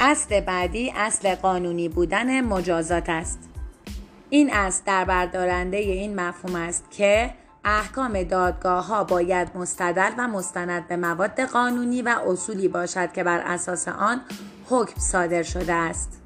اصل 0.00 0.40
بعدی 0.40 0.92
اصل 0.96 1.34
قانونی 1.34 1.88
بودن 1.88 2.40
مجازات 2.40 3.08
است. 3.08 3.38
این 4.30 4.52
اصل 4.52 4.82
در 4.86 5.04
بردارنده 5.04 5.76
این 5.76 6.20
مفهوم 6.20 6.54
است 6.54 6.84
که 6.90 7.30
احکام 7.68 8.22
دادگاه 8.22 8.86
ها 8.86 9.04
باید 9.04 9.48
مستدل 9.54 10.10
و 10.18 10.28
مستند 10.28 10.88
به 10.88 10.96
مواد 10.96 11.40
قانونی 11.40 12.02
و 12.02 12.16
اصولی 12.26 12.68
باشد 12.68 13.12
که 13.12 13.24
بر 13.24 13.38
اساس 13.38 13.88
آن 13.88 14.20
حکم 14.70 15.00
صادر 15.00 15.42
شده 15.42 15.72
است. 15.72 16.20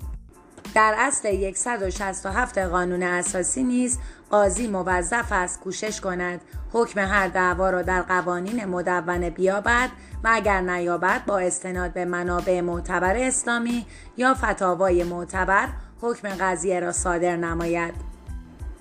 در 0.74 0.94
اصل 0.98 1.52
167 1.52 2.58
قانون 2.58 3.02
اساسی 3.02 3.62
نیز 3.62 3.98
قاضی 4.30 4.66
موظف 4.66 5.32
است 5.32 5.60
کوشش 5.60 6.00
کند 6.00 6.40
حکم 6.72 7.00
هر 7.00 7.28
دعوا 7.28 7.70
را 7.70 7.82
در 7.82 8.02
قوانین 8.02 8.64
مدون 8.64 9.30
بیابد 9.30 9.90
و 10.24 10.28
اگر 10.32 10.60
نیابد 10.60 11.24
با 11.26 11.38
استناد 11.38 11.92
به 11.92 12.04
منابع 12.04 12.60
معتبر 12.60 13.16
اسلامی 13.16 13.86
یا 14.16 14.34
فتاوای 14.34 15.04
معتبر 15.04 15.68
حکم 16.00 16.28
قضیه 16.28 16.80
را 16.80 16.92
صادر 16.92 17.36
نماید. 17.36 18.11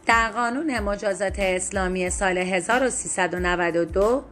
در 0.05 0.31
قانون 0.31 0.79
مجازات 0.79 1.35
اسلامی 1.39 2.09
سال 2.09 2.37
1392 2.37 4.23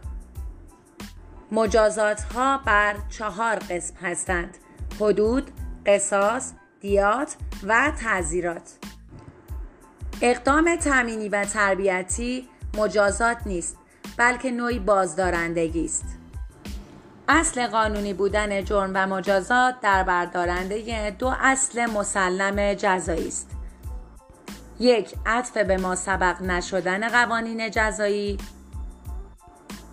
مجازات 1.51 2.21
ها 2.21 2.57
بر 2.65 2.95
چهار 3.09 3.55
قسم 3.55 3.95
هستند 4.01 4.57
حدود، 4.99 5.51
قصاص، 5.85 6.53
دیات 6.79 7.35
و 7.67 7.91
تعذیرات. 8.01 8.71
اقدام 10.21 10.75
تامینی 10.75 11.29
و 11.29 11.45
تربیتی 11.45 12.47
مجازات 12.77 13.37
نیست 13.45 13.77
بلکه 14.17 14.51
نوعی 14.51 14.79
بازدارندگی 14.79 15.85
است. 15.85 16.05
اصل 17.27 17.67
قانونی 17.67 18.13
بودن 18.13 18.63
جرم 18.63 18.91
و 18.93 19.07
مجازات 19.07 19.75
در 19.81 20.03
بردارنده 20.03 21.09
دو 21.19 21.33
اصل 21.41 21.85
مسلم 21.85 22.73
جزایی 22.73 23.27
است. 23.27 23.58
یک 24.79 25.15
عطف 25.25 25.57
به 25.57 25.77
ما 25.77 25.95
سبق 25.95 26.41
نشدن 26.41 27.09
قوانین 27.09 27.71
جزایی. 27.71 28.37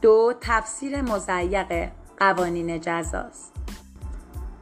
دو 0.02 0.34
تفسیر 0.40 1.02
مزیق 1.02 1.88
قوانین 2.18 2.80
جزاست. 2.80 3.52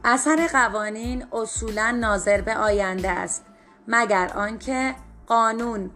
اثر 0.03 0.47
قوانین 0.47 1.25
اصولا 1.31 1.91
ناظر 1.91 2.41
به 2.41 2.57
آینده 2.57 3.09
است 3.09 3.45
مگر 3.87 4.31
آنکه 4.35 4.95
قانون 5.27 5.91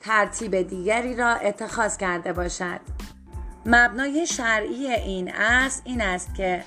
ترتیب 0.00 0.62
دیگری 0.62 1.16
را 1.16 1.28
اتخاذ 1.28 1.96
کرده 1.96 2.32
باشد. 2.32 2.80
مبنای 3.66 4.26
شرعی 4.26 4.86
این 4.86 5.34
اصل 5.34 5.82
این 5.84 6.00
است 6.00 6.34
که 6.34 6.64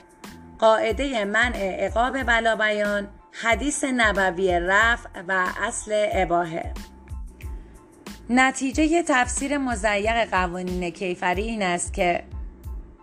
قاعده 0.59 1.25
منع 1.25 1.85
عقاب 1.85 2.23
بلا 2.23 2.55
بیان 2.55 3.07
حدیث 3.31 3.83
نبوی 3.83 4.59
رفع 4.59 5.09
و 5.27 5.47
اصل 5.63 6.07
اباهه 6.13 6.73
نتیجه 8.29 9.03
تفسیر 9.07 9.57
مزیق 9.57 10.29
قوانین 10.29 10.89
کیفری 10.89 11.43
این 11.43 11.63
است 11.63 11.93
که 11.93 12.23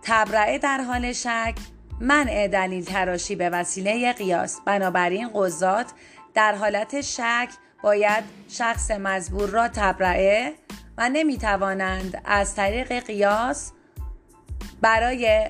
تبرعه 0.01 0.57
در 0.57 0.81
حال 0.81 1.13
شک 1.13 1.55
منع 1.99 2.47
دلیل 2.47 2.85
تراشی 2.85 3.35
به 3.35 3.49
وسیله 3.49 4.13
قیاس. 4.13 4.59
بنابراین 4.65 5.29
قضات 5.33 5.85
در 6.33 6.55
حالت 6.55 7.01
شک 7.01 7.49
باید 7.83 8.23
شخص 8.49 8.91
مزبور 8.91 9.49
را 9.49 9.67
تبرعه 9.67 10.53
و 10.97 11.09
نمی 11.09 11.37
توانند 11.37 12.21
از 12.25 12.55
طریق 12.55 13.05
قیاس 13.05 13.71
برای 14.81 15.49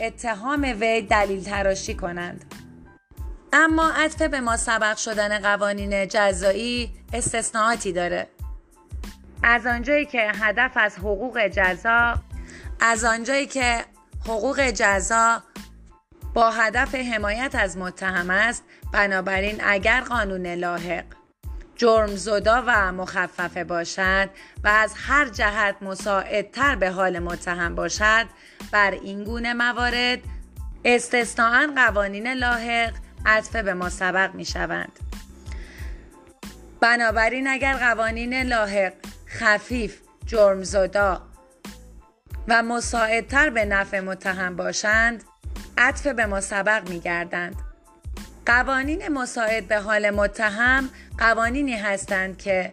اتهام 0.00 0.62
وی 0.80 1.02
دلیل 1.02 1.44
تراشی 1.44 1.94
کنند. 1.94 2.44
اما 3.52 3.90
عطف 3.96 4.22
به 4.22 4.40
ما 4.40 4.56
سبق 4.56 4.96
شدن 4.96 5.38
قوانین 5.38 6.06
جزایی 6.08 6.90
استثناءاتی 7.12 7.92
داره. 7.92 8.33
از 9.46 9.66
آنجایی 9.66 10.06
که 10.06 10.32
هدف 10.40 10.72
از 10.74 10.96
حقوق 10.96 11.46
جزا 11.46 12.14
از 12.80 13.04
آنجایی 13.04 13.46
که 13.46 13.84
حقوق 14.24 14.60
جزا 14.60 15.42
با 16.34 16.50
هدف 16.50 16.94
حمایت 16.94 17.54
از 17.54 17.78
متهم 17.78 18.30
است 18.30 18.64
بنابراین 18.92 19.60
اگر 19.64 20.00
قانون 20.00 20.46
لاحق 20.46 21.04
جرم 21.76 22.06
زدا 22.06 22.62
و 22.66 22.92
مخففه 22.92 23.64
باشد 23.64 24.30
و 24.64 24.68
از 24.68 24.94
هر 24.96 25.28
جهت 25.28 25.76
مساعدتر 25.82 26.76
به 26.76 26.90
حال 26.90 27.18
متهم 27.18 27.74
باشد 27.74 28.26
بر 28.72 28.90
این 28.90 29.24
گونه 29.24 29.54
موارد 29.54 30.18
استثناعا 30.84 31.72
قوانین 31.76 32.32
لاحق 32.32 32.92
عطف 33.26 33.56
به 33.56 33.74
ما 33.74 33.90
سبق 33.90 34.34
می 34.34 34.44
شوند 34.44 34.98
بنابراین 36.80 37.48
اگر 37.48 37.76
قوانین 37.76 38.42
لاحق 38.42 38.92
خفیف 39.34 40.00
جرمزدا 40.26 41.22
و 42.48 42.62
مساعدتر 42.62 43.50
به 43.50 43.64
نفع 43.64 44.00
متهم 44.00 44.56
باشند 44.56 45.24
عطف 45.78 46.06
به 46.06 46.26
ما 46.26 46.40
سبق 46.40 46.88
می 46.88 47.00
گردند. 47.00 47.56
قوانین 48.46 49.08
مساعد 49.08 49.68
به 49.68 49.78
حال 49.78 50.10
متهم 50.10 50.90
قوانینی 51.18 51.76
هستند 51.76 52.38
که 52.38 52.72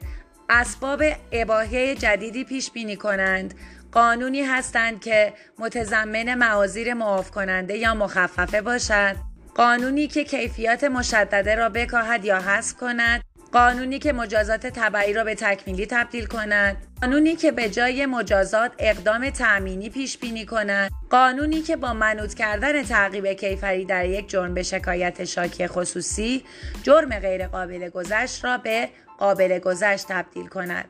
اسباب 0.49 1.03
اباهه 1.31 1.95
جدیدی 1.95 2.43
پیش 2.43 2.71
بینی 2.71 2.95
کنند. 2.95 3.53
قانونی 3.91 4.41
هستند 4.41 5.01
که 5.01 5.33
متضمن 5.59 6.35
معاذیر 6.35 6.93
معاف 6.93 7.31
کننده 7.31 7.77
یا 7.77 7.93
مخففه 7.93 8.61
باشد. 8.61 9.15
قانونی 9.55 10.07
که 10.07 10.23
کیفیات 10.23 10.83
مشدده 10.83 11.55
را 11.55 11.69
بکاهد 11.69 12.25
یا 12.25 12.39
حذف 12.39 12.77
کند. 12.77 13.21
قانونی 13.51 13.99
که 13.99 14.13
مجازات 14.13 14.67
تبعی 14.67 15.13
را 15.13 15.23
به 15.23 15.35
تکمیلی 15.35 15.85
تبدیل 15.85 16.25
کند. 16.25 16.77
قانونی 17.01 17.35
که 17.35 17.51
به 17.51 17.69
جای 17.69 18.05
مجازات 18.05 18.71
اقدام 18.79 19.29
تأمینی 19.29 19.89
پیش 19.89 20.17
بینی 20.17 20.45
کند. 20.45 20.91
قانونی 21.09 21.61
که 21.61 21.75
با 21.75 21.93
منوط 21.93 22.33
کردن 22.33 22.83
تعقیب 22.83 23.27
کیفری 23.27 23.85
در 23.85 24.05
یک 24.05 24.29
جرم 24.29 24.53
به 24.53 24.63
شکایت 24.63 25.25
شاکی 25.25 25.67
خصوصی 25.67 26.45
جرم 26.83 27.19
غیر 27.19 27.47
قابل 27.47 27.89
گذشت 27.89 28.45
را 28.45 28.57
به 28.57 28.89
قابل 29.17 29.59
گذشت 29.59 30.07
تبدیل 30.07 30.47
کند. 30.47 30.89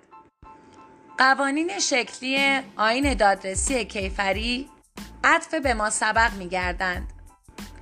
قوانین 1.17 1.79
شکلی 1.79 2.37
آین 2.77 3.13
دادرسی 3.13 3.85
کیفری 3.85 4.69
عطف 5.23 5.53
به 5.53 5.73
ما 5.73 5.89
سبق 5.89 6.33
می 6.39 6.49
گردند. 6.49 7.07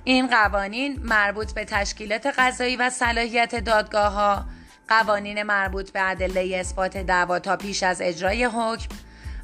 این 0.04 0.26
قوانین 0.26 1.00
مربوط 1.02 1.52
به 1.52 1.64
تشکیلات 1.64 2.26
قضایی 2.26 2.76
و 2.76 2.90
صلاحیت 2.90 3.64
دادگاه 3.64 4.12
ها 4.12 4.44
قوانین 4.90 5.42
مربوط 5.42 5.92
به 5.92 6.10
ادله 6.10 6.56
اثبات 6.56 6.96
دعوا 6.96 7.38
تا 7.38 7.56
پیش 7.56 7.82
از 7.82 8.00
اجرای 8.00 8.44
حکم 8.44 8.88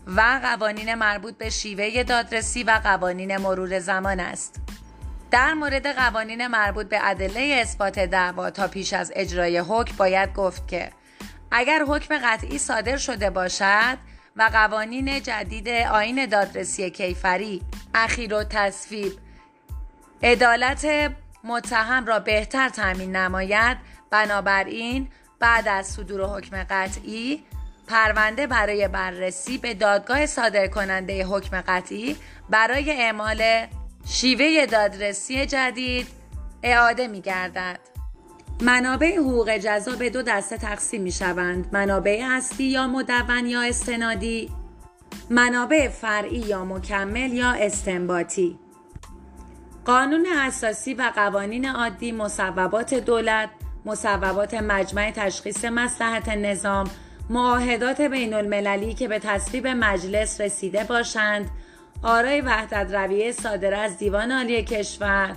و 0.06 0.40
قوانین 0.42 0.94
مربوط 0.94 1.38
به 1.38 1.50
شیوه 1.50 2.02
دادرسی 2.02 2.62
و 2.62 2.80
قوانین 2.84 3.36
مرور 3.36 3.78
زمان 3.78 4.20
است. 4.20 4.60
در 5.30 5.54
مورد 5.54 5.86
قوانین 5.86 6.46
مربوط 6.46 6.88
به 6.88 6.98
ادله 7.02 7.58
اثبات 7.60 7.98
دعوا 7.98 8.50
تا 8.50 8.68
پیش 8.68 8.92
از 8.92 9.12
اجرای 9.16 9.58
حکم 9.58 9.96
باید 9.96 10.34
گفت 10.34 10.68
که 10.68 10.90
اگر 11.50 11.84
حکم 11.88 12.18
قطعی 12.18 12.58
صادر 12.58 12.96
شده 12.96 13.30
باشد 13.30 13.98
و 14.36 14.50
قوانین 14.52 15.22
جدید 15.22 15.68
آین 15.68 16.26
دادرسی 16.26 16.90
کیفری 16.90 17.62
اخیر 17.94 18.34
و 18.34 18.44
تصویب 18.44 19.12
عدالت 20.22 20.86
متهم 21.44 22.06
را 22.06 22.18
بهتر 22.18 22.68
تامین 22.68 23.16
نماید 23.16 23.76
بنابراین 24.10 25.08
بعد 25.40 25.68
از 25.68 25.86
صدور 25.86 26.20
حکم 26.20 26.66
قطعی 26.70 27.42
پرونده 27.86 28.46
برای 28.46 28.88
بررسی 28.88 29.58
به 29.58 29.74
دادگاه 29.74 30.26
صادر 30.26 30.66
کننده 30.66 31.26
حکم 31.26 31.60
قطعی 31.60 32.16
برای 32.50 32.92
اعمال 32.92 33.66
شیوه 34.06 34.66
دادرسی 34.66 35.46
جدید 35.46 36.06
اعاده 36.62 37.08
می 37.08 37.20
گردد. 37.20 37.78
منابع 38.60 39.16
حقوق 39.16 39.56
جزا 39.56 39.96
به 39.96 40.10
دو 40.10 40.22
دسته 40.22 40.56
تقسیم 40.56 41.02
می 41.02 41.12
شوند. 41.12 41.68
منابع 41.72 42.26
اصلی 42.30 42.64
یا 42.64 42.86
مدون 42.86 43.46
یا 43.46 43.62
استنادی 43.62 44.50
منابع 45.30 45.88
فرعی 45.88 46.38
یا 46.38 46.64
مکمل 46.64 47.32
یا 47.32 47.50
استنباطی 47.50 48.58
قانون 49.84 50.26
اساسی 50.36 50.94
و 50.94 51.12
قوانین 51.16 51.68
عادی 51.68 52.12
مصوبات 52.12 52.94
دولت 52.94 53.50
مصوبات 53.86 54.54
مجمع 54.54 55.10
تشخیص 55.10 55.64
مسلحت 55.64 56.28
نظام 56.28 56.90
معاهدات 57.30 58.00
بین 58.00 58.34
المللی 58.34 58.94
که 58.94 59.08
به 59.08 59.18
تصویب 59.18 59.66
مجلس 59.66 60.40
رسیده 60.40 60.84
باشند. 60.84 61.50
آرای 62.02 62.40
وحدت 62.40 62.94
رویه 62.94 63.32
صادر 63.32 63.74
از 63.74 63.98
دیوان 63.98 64.32
عالی 64.32 64.62
کشور. 64.62 65.36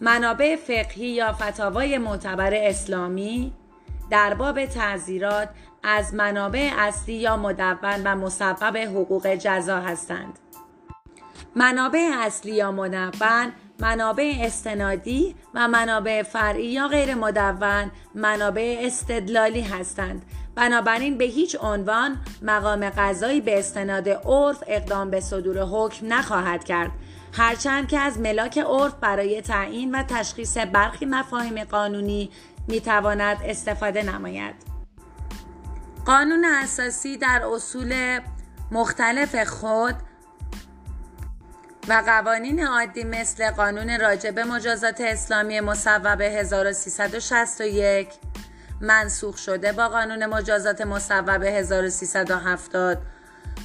منابع 0.00 0.56
فقهی 0.56 1.06
یا 1.06 1.32
فتاوای 1.32 1.98
معتبر 1.98 2.54
اسلامی. 2.54 3.52
در 4.10 4.34
باب 4.34 4.66
تعذیرات 4.66 5.48
از 5.82 6.14
منابع 6.14 6.70
اصلی 6.78 7.14
یا 7.14 7.36
مدون 7.36 8.02
و 8.04 8.16
مسبب 8.16 8.76
حقوق 8.76 9.34
جزا 9.34 9.80
هستند. 9.80 10.38
منابع 11.56 12.10
اصلی 12.20 12.52
یا 12.52 12.72
مدون 12.72 13.52
منابع 13.78 14.34
استنادی 14.40 15.34
و 15.54 15.68
منابع 15.68 16.22
فرعی 16.22 16.66
یا 16.66 16.88
غیر 16.88 17.14
مدون 17.14 17.90
منابع 18.14 18.76
استدلالی 18.80 19.60
هستند. 19.60 20.22
بنابراین 20.54 21.18
به 21.18 21.24
هیچ 21.24 21.56
عنوان 21.60 22.16
مقام 22.42 22.90
قضایی 22.90 23.40
به 23.40 23.58
استناد 23.58 24.08
عرف 24.08 24.64
اقدام 24.66 25.10
به 25.10 25.20
صدور 25.20 25.62
حکم 25.62 26.12
نخواهد 26.12 26.64
کرد. 26.64 26.90
هرچند 27.32 27.88
که 27.88 27.98
از 27.98 28.18
ملاک 28.18 28.58
عرف 28.58 28.94
برای 28.94 29.42
تعیین 29.42 29.94
و 29.94 30.02
تشخیص 30.02 30.58
برخی 30.58 31.06
مفاهیم 31.06 31.64
قانونی 31.64 32.30
می‌تواند 32.68 33.36
استفاده 33.44 34.02
نماید. 34.02 34.54
قانون 36.06 36.44
اساسی 36.44 37.16
در 37.16 37.42
اصول 37.54 38.20
مختلف 38.70 39.44
خود 39.44 39.94
و 41.88 42.02
قوانین 42.06 42.66
عادی 42.66 43.04
مثل 43.04 43.50
قانون 43.50 44.00
راجب 44.00 44.38
مجازات 44.38 45.00
اسلامی 45.00 45.60
مصوبه 45.60 46.30
1361 46.30 48.08
منسوخ 48.80 49.36
شده 49.36 49.72
با 49.72 49.88
قانون 49.88 50.26
مجازات 50.26 50.80
مصوبه 50.80 51.50
1370 51.50 52.98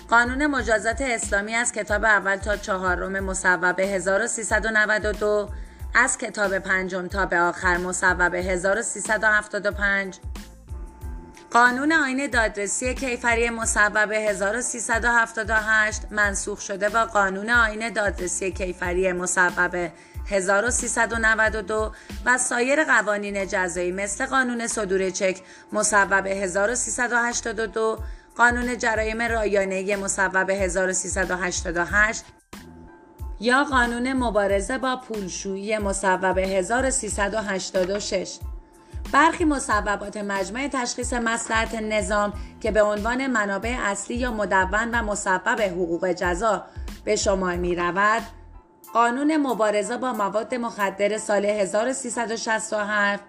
قانون 0.10 0.46
مجازات 0.46 1.02
اسلامی 1.02 1.56
از 1.56 1.72
کتاب 1.72 2.06
اول 2.06 2.36
تا 2.36 2.58
چهارم 2.58 3.20
مصوبه 3.20 3.88
1392 3.88 5.50
از 5.96 6.18
کتاب 6.18 6.60
پنجم 6.60 7.08
تا 7.08 7.26
به 7.26 7.40
آخر 7.40 7.78
مصوبه 7.78 8.40
1375 8.40 10.20
قانون 11.52 11.92
آین 11.92 12.28
دادرسی 12.28 12.94
کیفری 12.94 13.50
مصوبه 13.50 14.18
1378 14.20 16.02
منسوخ 16.12 16.62
شده 16.62 16.90
با 16.90 17.06
قانون 17.06 17.50
آین 17.50 17.90
دادرسی 17.90 18.52
کیفری 18.52 19.12
مصوبه 19.12 19.92
1392 20.26 21.92
و 22.26 22.38
سایر 22.38 22.84
قوانین 22.84 23.48
جزایی 23.48 23.92
مثل 23.92 24.26
قانون 24.26 24.68
صدور 24.68 25.10
چک 25.10 25.42
مصوبه 25.72 26.30
1382 26.30 28.00
قانون 28.38 28.78
جرایم 28.78 29.22
رایانه 29.22 29.96
مصوبه 29.96 30.56
1388 30.56 32.24
یا 33.40 33.64
قانون 33.64 34.14
مبارزه 34.14 34.78
با 34.78 34.96
پولشویی 34.96 35.78
مصوبه 35.78 36.48
1386 36.48 38.40
برخی 39.12 39.46
مصوبات 39.46 40.18
مجمع 40.18 40.68
تشخیص 40.68 41.14
مسلحت 41.14 41.76
نظام 41.76 42.34
که 42.62 42.72
به 42.72 42.82
عنوان 42.82 43.28
منابع 43.28 43.78
اصلی 43.80 44.16
یا 44.16 44.32
مدون 44.32 44.90
و 44.92 45.04
مسبب 45.04 45.62
حقوق 45.62 46.12
جزا 46.12 46.64
به 47.06 47.16
شما 47.16 47.56
می 47.56 47.76
رود 47.76 48.22
قانون 48.94 49.38
مبارزه 49.38 49.98
با 49.98 50.14
مواد 50.14 50.56
مخدر 50.56 51.18
سال 51.18 51.46
1367 51.46 53.24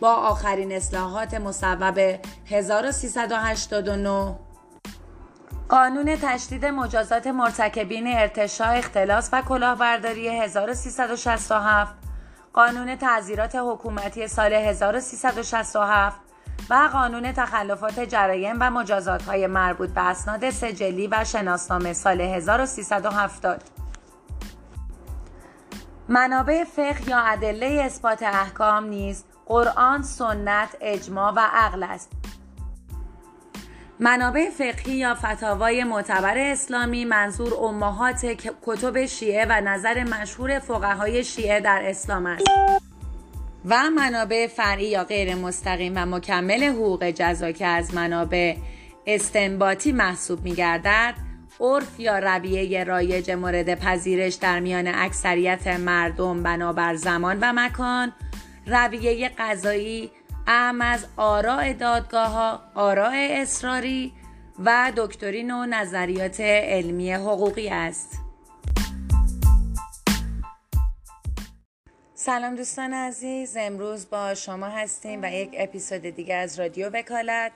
با 0.00 0.14
آخرین 0.14 0.72
اصلاحات 0.72 1.34
مصوب 1.34 2.18
1389 2.46 4.38
قانون 5.68 6.16
تشدید 6.22 6.66
مجازات 6.66 7.26
مرتکبین 7.26 8.06
ارتشاء 8.06 8.72
اختلاس 8.72 9.28
و 9.32 9.42
کلاهبرداری 9.42 10.28
1367 10.28 12.03
قانون 12.54 12.96
تعذیرات 12.96 13.56
حکومتی 13.56 14.28
سال 14.28 14.52
1367 14.52 16.20
و 16.70 16.88
قانون 16.92 17.32
تخلفات 17.32 18.00
جرایم 18.00 18.56
و 18.60 18.70
مجازات 18.70 19.22
های 19.22 19.46
مربوط 19.46 19.90
به 19.90 20.00
اسناد 20.00 20.50
سجلی 20.50 21.06
و 21.06 21.24
شناسنامه 21.24 21.92
سال 21.92 22.20
1370 22.20 23.62
منابع 26.08 26.64
فقه 26.64 27.08
یا 27.08 27.18
ادله 27.18 27.82
اثبات 27.84 28.22
احکام 28.22 28.84
نیز 28.84 29.24
قرآن، 29.46 30.02
سنت، 30.02 30.76
اجماع 30.80 31.32
و 31.32 31.38
عقل 31.38 31.82
است. 31.82 32.12
منابع 34.00 34.50
فقهی 34.50 34.96
یا 34.96 35.14
فتاوای 35.14 35.84
معتبر 35.84 36.38
اسلامی 36.38 37.04
منظور 37.04 37.54
امهات 37.54 38.26
کتب 38.66 39.06
شیعه 39.06 39.46
و 39.48 39.60
نظر 39.60 40.04
مشهور 40.04 40.58
فقهای 40.58 41.24
شیعه 41.24 41.60
در 41.60 41.82
اسلام 41.84 42.26
است. 42.26 42.44
و 43.64 43.90
منابع 43.90 44.46
فرعی 44.46 44.86
یا 44.86 45.04
غیر 45.04 45.34
مستقیم 45.34 45.92
و 45.96 46.06
مکمل 46.06 46.64
حقوق 46.64 47.04
جزا 47.10 47.52
که 47.52 47.66
از 47.66 47.94
منابع 47.94 48.56
استنباطی 49.06 49.92
محسوب 49.92 50.44
می 50.44 50.54
گردد 50.54 51.14
عرف 51.60 52.00
یا 52.00 52.18
رویه 52.18 52.84
رایج 52.84 53.30
مورد 53.30 53.74
پذیرش 53.74 54.34
در 54.34 54.60
میان 54.60 54.86
اکثریت 54.86 55.66
مردم 55.66 56.42
بنابر 56.42 56.94
زمان 56.94 57.38
و 57.40 57.52
مکان 57.52 58.12
رویه 58.66 59.30
قضایی 59.38 60.10
اهم 60.46 60.80
از 60.80 61.06
آراء 61.16 61.72
دادگاه 61.72 62.28
ها، 62.28 62.60
آراء 62.74 63.12
اصراری 63.14 64.12
و 64.64 64.92
دکترین 64.96 65.50
و 65.50 65.66
نظریات 65.66 66.40
علمی 66.40 67.12
حقوقی 67.12 67.68
است. 67.68 68.18
سلام 72.14 72.54
دوستان 72.54 72.94
عزیز 72.94 73.56
امروز 73.56 74.10
با 74.10 74.34
شما 74.34 74.66
هستیم 74.66 75.20
و 75.22 75.32
یک 75.32 75.50
اپیزود 75.58 76.02
دیگه 76.02 76.34
از 76.34 76.60
رادیو 76.60 76.90
وکالت 76.90 77.52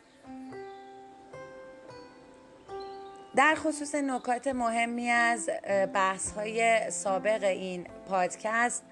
در 3.37 3.55
خصوص 3.55 3.95
نکات 3.95 4.49
مهمی 4.49 5.11
از 5.11 5.51
بحث 5.95 6.33
های 6.33 6.91
سابق 6.91 7.45
این 7.45 7.87
پادکست 8.09 8.85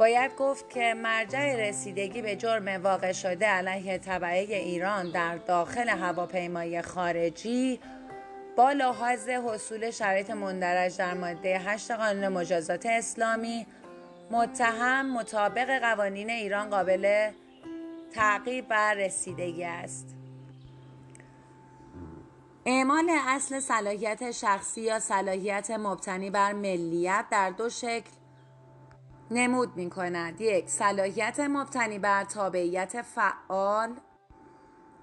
باید 0.00 0.36
گفت 0.36 0.70
که 0.70 0.94
مرجع 0.94 1.68
رسیدگی 1.68 2.22
به 2.22 2.36
جرم 2.36 2.82
واقع 2.82 3.12
شده 3.12 3.46
علیه 3.46 3.98
طبعه 3.98 4.56
ایران 4.56 5.10
در 5.10 5.36
داخل 5.36 5.88
هواپیمای 5.88 6.82
خارجی 6.82 7.80
با 8.56 8.72
لحاظ 8.72 9.28
حصول 9.28 9.90
شرایط 9.90 10.30
مندرج 10.30 10.96
در 10.96 11.14
ماده 11.14 11.58
8 11.58 11.90
قانون 11.90 12.28
مجازات 12.28 12.86
اسلامی 12.86 13.66
متهم 14.30 15.12
مطابق 15.12 15.78
قوانین 15.78 16.30
ایران 16.30 16.70
قابل 16.70 17.30
تعقیب 18.14 18.66
و 18.70 18.94
رسیدگی 18.94 19.64
است. 19.64 20.16
اعمال 22.66 23.10
اصل 23.28 23.60
صلاحیت 23.60 24.30
شخصی 24.30 24.80
یا 24.80 24.98
صلاحیت 24.98 25.70
مبتنی 25.70 26.30
بر 26.30 26.52
ملیت 26.52 27.24
در 27.30 27.50
دو 27.50 27.68
شکل 27.68 28.10
نمود 29.30 29.76
می 29.76 29.90
کند 29.90 30.40
یک 30.40 30.68
صلاحیت 30.68 31.40
مبتنی 31.40 31.98
بر 31.98 32.24
تابعیت 32.24 33.02
فعال. 33.02 33.94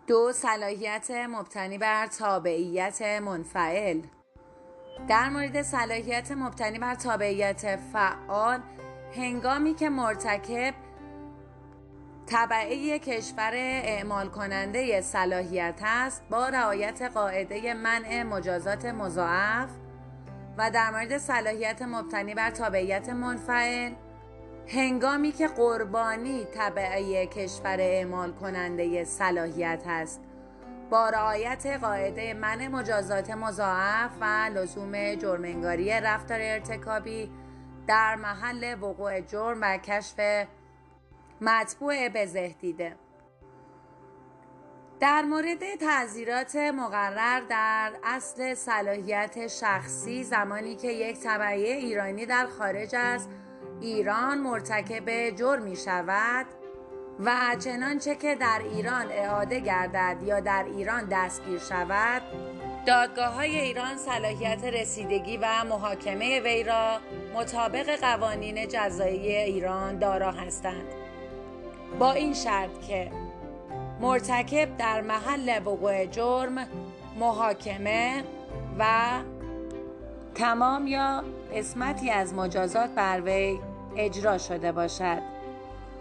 دو 0.08 0.32
صلاحیت 0.32 1.12
مبتنی 1.12 1.78
بر 1.78 2.08
تابعیت 2.08 3.02
منفعل. 3.02 4.02
در 5.08 5.30
مورد 5.30 5.62
صلاحیت 5.62 6.32
مبتنی 6.32 6.80
بر 6.80 6.96
تابعیت 6.96 7.76
فعال 7.94 8.60
هنگامی 9.16 9.74
که 9.74 9.90
مرتکب 9.90 10.74
طبعه 12.26 13.00
کشور 13.00 13.52
اعمال 13.54 14.30
کننده 14.30 15.02
صلاحیت 15.02 15.80
است 15.84 16.24
با 16.30 16.50
رعایت 16.50 17.02
قاعده 17.02 17.74
منع 17.74 18.24
مجازات 18.24 18.86
مضاعف 18.86 19.70
و 20.58 20.72
در 20.72 20.92
مورد 20.92 21.18
صلاحیت 21.18 21.82
مبتنی 21.82 22.36
بر 22.36 22.52
تابعیت 22.52 23.10
منفعل 23.10 23.94
هنگامی 24.70 25.32
که 25.32 25.48
قربانی 25.48 26.46
طبعه 26.46 27.26
کشور 27.26 27.78
اعمال 27.80 28.32
کننده 28.32 29.04
صلاحیت 29.04 29.84
است. 29.86 30.22
با 30.90 31.10
رعایت 31.10 31.66
قاعده 31.66 32.34
منع 32.34 32.68
مجازات 32.68 33.30
مضاعف 33.30 34.12
و 34.22 34.50
لزوم 34.54 35.16
جرمنگاری 35.16 35.92
رفتار 35.92 36.40
ارتکابی 36.42 37.32
در 37.88 38.16
محل 38.16 38.76
وقوع 38.82 39.22
جرم 39.22 39.58
و 39.62 39.78
کشف 39.78 40.48
مطبوع 41.42 42.10
به 42.10 42.56
دیده 42.62 42.96
در 45.00 45.22
مورد 45.22 45.76
تعذیرات 45.80 46.56
مقرر 46.56 47.42
در 47.50 47.94
اصل 48.04 48.54
صلاحیت 48.54 49.48
شخصی 49.48 50.24
زمانی 50.24 50.76
که 50.76 50.92
یک 50.92 51.20
طبعه 51.20 51.76
ایرانی 51.76 52.26
در 52.26 52.46
خارج 52.46 52.96
از 52.96 53.28
ایران 53.82 54.38
مرتکب 54.38 55.30
جرم 55.30 55.62
می 55.62 55.76
شود 55.76 56.46
و 57.20 57.56
چنانچه 57.60 58.16
که 58.16 58.36
در 58.36 58.62
ایران 58.74 59.06
اعاده 59.12 59.60
گردد 59.60 60.18
یا 60.24 60.40
در 60.40 60.66
ایران 60.78 61.08
دستگیر 61.12 61.60
شود 61.60 62.22
دادگاه 62.86 63.34
های 63.34 63.60
ایران 63.60 63.98
صلاحیت 63.98 64.64
رسیدگی 64.64 65.38
و 65.38 65.64
محاکمه 65.70 66.40
وی 66.40 66.64
را 66.64 67.00
مطابق 67.36 68.00
قوانین 68.00 68.68
جزایی 68.68 69.36
ایران 69.36 70.00
دارا 70.00 70.32
هستند. 70.32 70.88
با 72.00 72.12
این 72.12 72.34
شرط 72.34 72.82
که 72.88 73.12
مرتکب 74.02 74.78
در 74.78 75.02
محل 75.02 75.60
وقوع 75.66 76.06
جرم 76.06 76.68
محاکمه 77.20 78.24
و 78.80 79.10
تمام 80.36 80.88
یا 80.88 81.24
قسمتی 81.56 82.10
از 82.10 82.34
مجازات 82.34 82.90
بر 82.90 83.22
وی 83.22 83.60
اجرا 83.98 84.38
شده 84.38 84.72
باشد. 84.72 85.22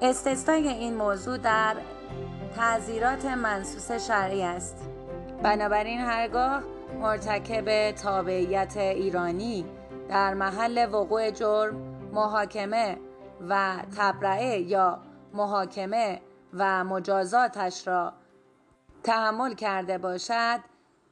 استثنای 0.03 0.69
این 0.69 0.95
موضوع 0.95 1.39
در 1.39 1.77
تعذیرات 2.57 3.25
منصوص 3.25 3.93
شرعی 3.93 4.43
است. 4.43 4.89
بنابراین 5.43 6.01
هرگاه 6.01 6.63
مرتکب 7.01 7.91
تابعیت 7.91 8.77
ایرانی 8.77 9.67
در 10.09 10.35
محل 10.35 10.89
وقوع 10.93 11.31
جرم 11.31 11.77
محاکمه 12.13 12.99
و 13.49 13.77
تبرعه 13.97 14.61
یا 14.61 14.99
محاکمه 15.35 16.21
و 16.55 16.85
مجازاتش 16.85 17.89
را 17.89 18.13
تحمل 19.03 19.55
کرده 19.55 19.99
باشد 19.99 20.61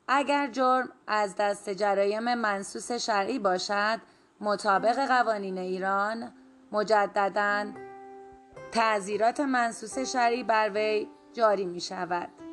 اگر 0.08 0.46
جرم 0.46 0.88
از 1.06 1.34
دست 1.36 1.70
جرایم 1.70 2.34
منصوص 2.34 2.92
شرعی 2.92 3.38
باشد 3.38 4.00
مطابق 4.40 5.06
قوانین 5.06 5.58
ایران 5.58 6.32
مجددا 6.74 7.72
تعذیرات 8.72 9.40
منصوص 9.40 9.98
شرعی 9.98 10.42
بر 10.42 10.70
وی 10.74 11.08
جاری 11.32 11.66
می 11.66 11.80
شود 11.80 12.43